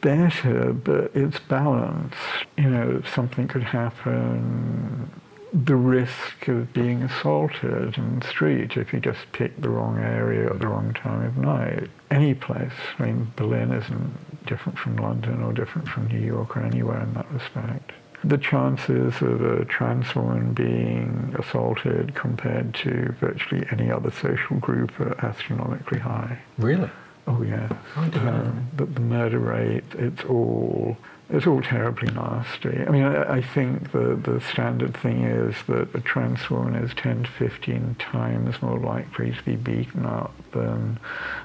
[0.00, 2.18] better, but it's balanced.
[2.56, 5.10] You know, something could happen.
[5.52, 10.50] The risk of being assaulted in the street if you just pick the wrong area
[10.50, 11.88] at the wrong time of night.
[12.14, 12.78] Any place.
[12.98, 17.12] I mean, Berlin isn't different from London or different from New York or anywhere in
[17.14, 17.90] that respect.
[18.22, 24.98] The chances of a trans woman being assaulted compared to virtually any other social group
[25.00, 26.38] are astronomically high.
[26.56, 26.90] Really?
[27.26, 27.72] Oh yes.
[27.96, 30.96] I didn't know Um, but the murder rate, it's all
[31.34, 32.84] it's all terribly nasty.
[32.86, 36.92] I mean, I, I think the the standard thing is that a trans woman is
[36.94, 40.98] 10 to 15 times more likely to be beaten up than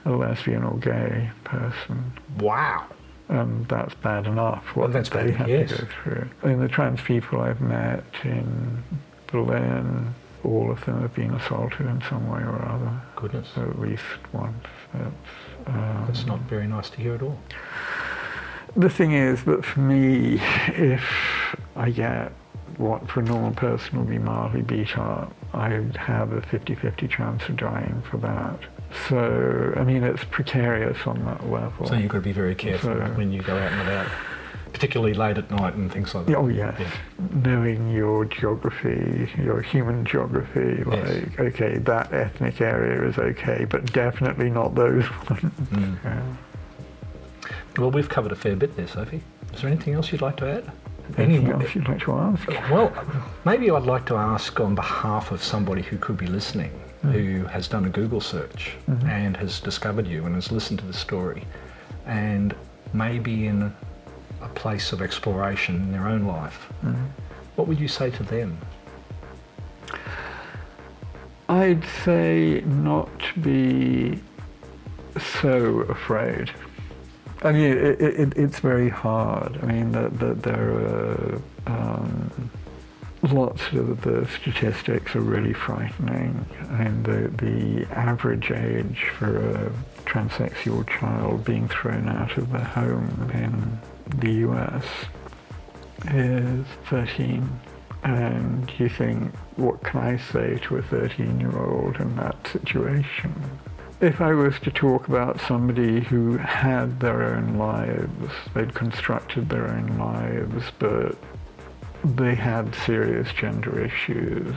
[0.06, 2.14] a lesbian or gay person.
[2.40, 2.86] Wow.
[3.30, 4.64] And that's bad enough.
[4.76, 5.70] What Well, that's bad, have yes.
[5.70, 6.30] to go through.
[6.44, 8.84] I mean, the trans people I've met in
[9.28, 12.92] Berlin, all of them have been assaulted in some way or other.
[13.16, 13.50] Goodness.
[13.56, 14.66] At least once.
[14.96, 17.38] It's, um, That's not very nice to hear at all.
[18.80, 21.04] The thing is that for me, if
[21.76, 22.32] I get
[22.78, 27.44] what for a normal person would be mildly beat up, I'd have a 50-50 chance
[27.50, 28.58] of dying for that.
[29.10, 31.88] So, I mean, it's precarious on that level.
[31.88, 34.08] So you've got to be very careful So- when you go out and about,
[34.72, 36.36] particularly late at night and things like that.
[36.38, 36.88] Oh yes, Yeah.
[37.44, 41.26] knowing your geography, your human geography, Yes.
[41.28, 45.42] like okay, that ethnic area is okay, but definitely not those ones.
[45.74, 45.98] Mm.
[46.06, 46.22] Yeah.
[47.78, 49.22] Well, we've covered a fair bit there, Sophie.
[49.54, 50.72] Is there anything else you'd like to add?
[51.18, 52.48] Anything Any- else you'd like to ask?
[52.70, 52.94] Well,
[53.46, 57.12] maybe I'd like to ask on behalf of somebody who could be listening, hmm.
[57.12, 59.08] who has done a Google search mm-hmm.
[59.08, 61.46] and has discovered you and has listened to the story,
[62.06, 62.56] and
[62.94, 63.74] maybe in
[64.42, 66.68] a place of exploration in their own life.
[66.84, 67.06] Mm-hmm.
[67.56, 68.58] What would you say to them?
[71.50, 73.10] I'd say not
[73.42, 74.22] be
[75.20, 76.52] so afraid.
[77.42, 79.60] I mean, it, it, it's very hard.
[79.62, 82.52] I mean, that that there are um,
[83.24, 86.46] lots of the statistics are really frightening.
[86.72, 89.72] And the, the average age for a
[90.10, 93.80] transsexual child being thrown out of the home in
[94.20, 94.86] the US
[96.08, 97.60] is 13.
[98.04, 103.59] And you think, what can I say to a 13 year old in that situation?
[104.02, 109.68] If I was to talk about somebody who had their own lives, they'd constructed their
[109.68, 111.18] own lives, but
[112.04, 114.56] they had serious gender issues,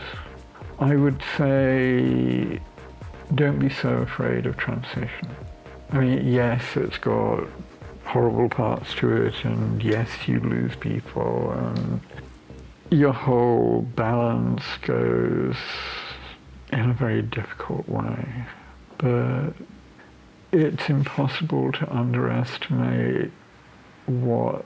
[0.79, 2.61] I would say
[3.35, 5.35] don't be so afraid of transition.
[5.91, 7.49] I mean, yes, it's got
[8.05, 12.01] horrible parts to it, and yes, you lose people, and
[12.91, 15.57] your whole balance goes
[16.73, 18.47] in a very difficult way.
[19.03, 19.55] But
[20.53, 23.33] it's impossible to underestimate
[24.07, 24.65] what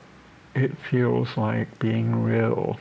[0.55, 2.79] it feels like being real.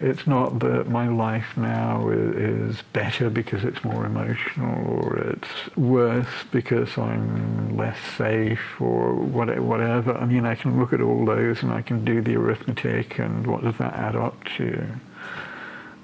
[0.00, 6.44] It's not that my life now is better because it's more emotional or it's worse
[6.52, 10.14] because I'm less safe or whatever.
[10.16, 13.44] I mean, I can look at all those and I can do the arithmetic and
[13.46, 14.86] what does that add up to.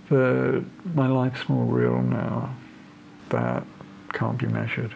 [0.09, 0.62] But
[0.95, 2.57] my life's more real now.
[3.29, 3.64] That
[4.13, 4.95] can't be measured.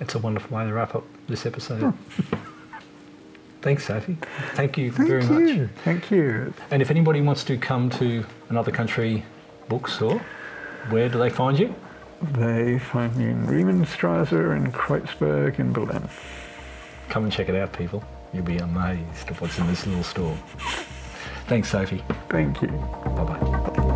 [0.00, 1.80] It's a wonderful way to wrap up this episode.
[1.82, 2.36] Hmm.
[3.62, 4.16] Thanks, Sophie.
[4.54, 5.56] Thank you Thank very you.
[5.62, 5.70] much.
[5.84, 6.54] Thank you.
[6.70, 9.22] And if anybody wants to come to another country
[9.68, 10.18] bookstore,
[10.88, 11.74] where do they find you?
[12.22, 16.08] They find me in Riemannstrasse and Kreuzberg in Berlin.
[17.10, 18.02] Come and check it out, people.
[18.32, 20.36] You'll be amazed at what's in this little store.
[21.46, 22.02] Thanks, Sophie.
[22.28, 22.68] Thank you.
[22.68, 23.86] Bye bye.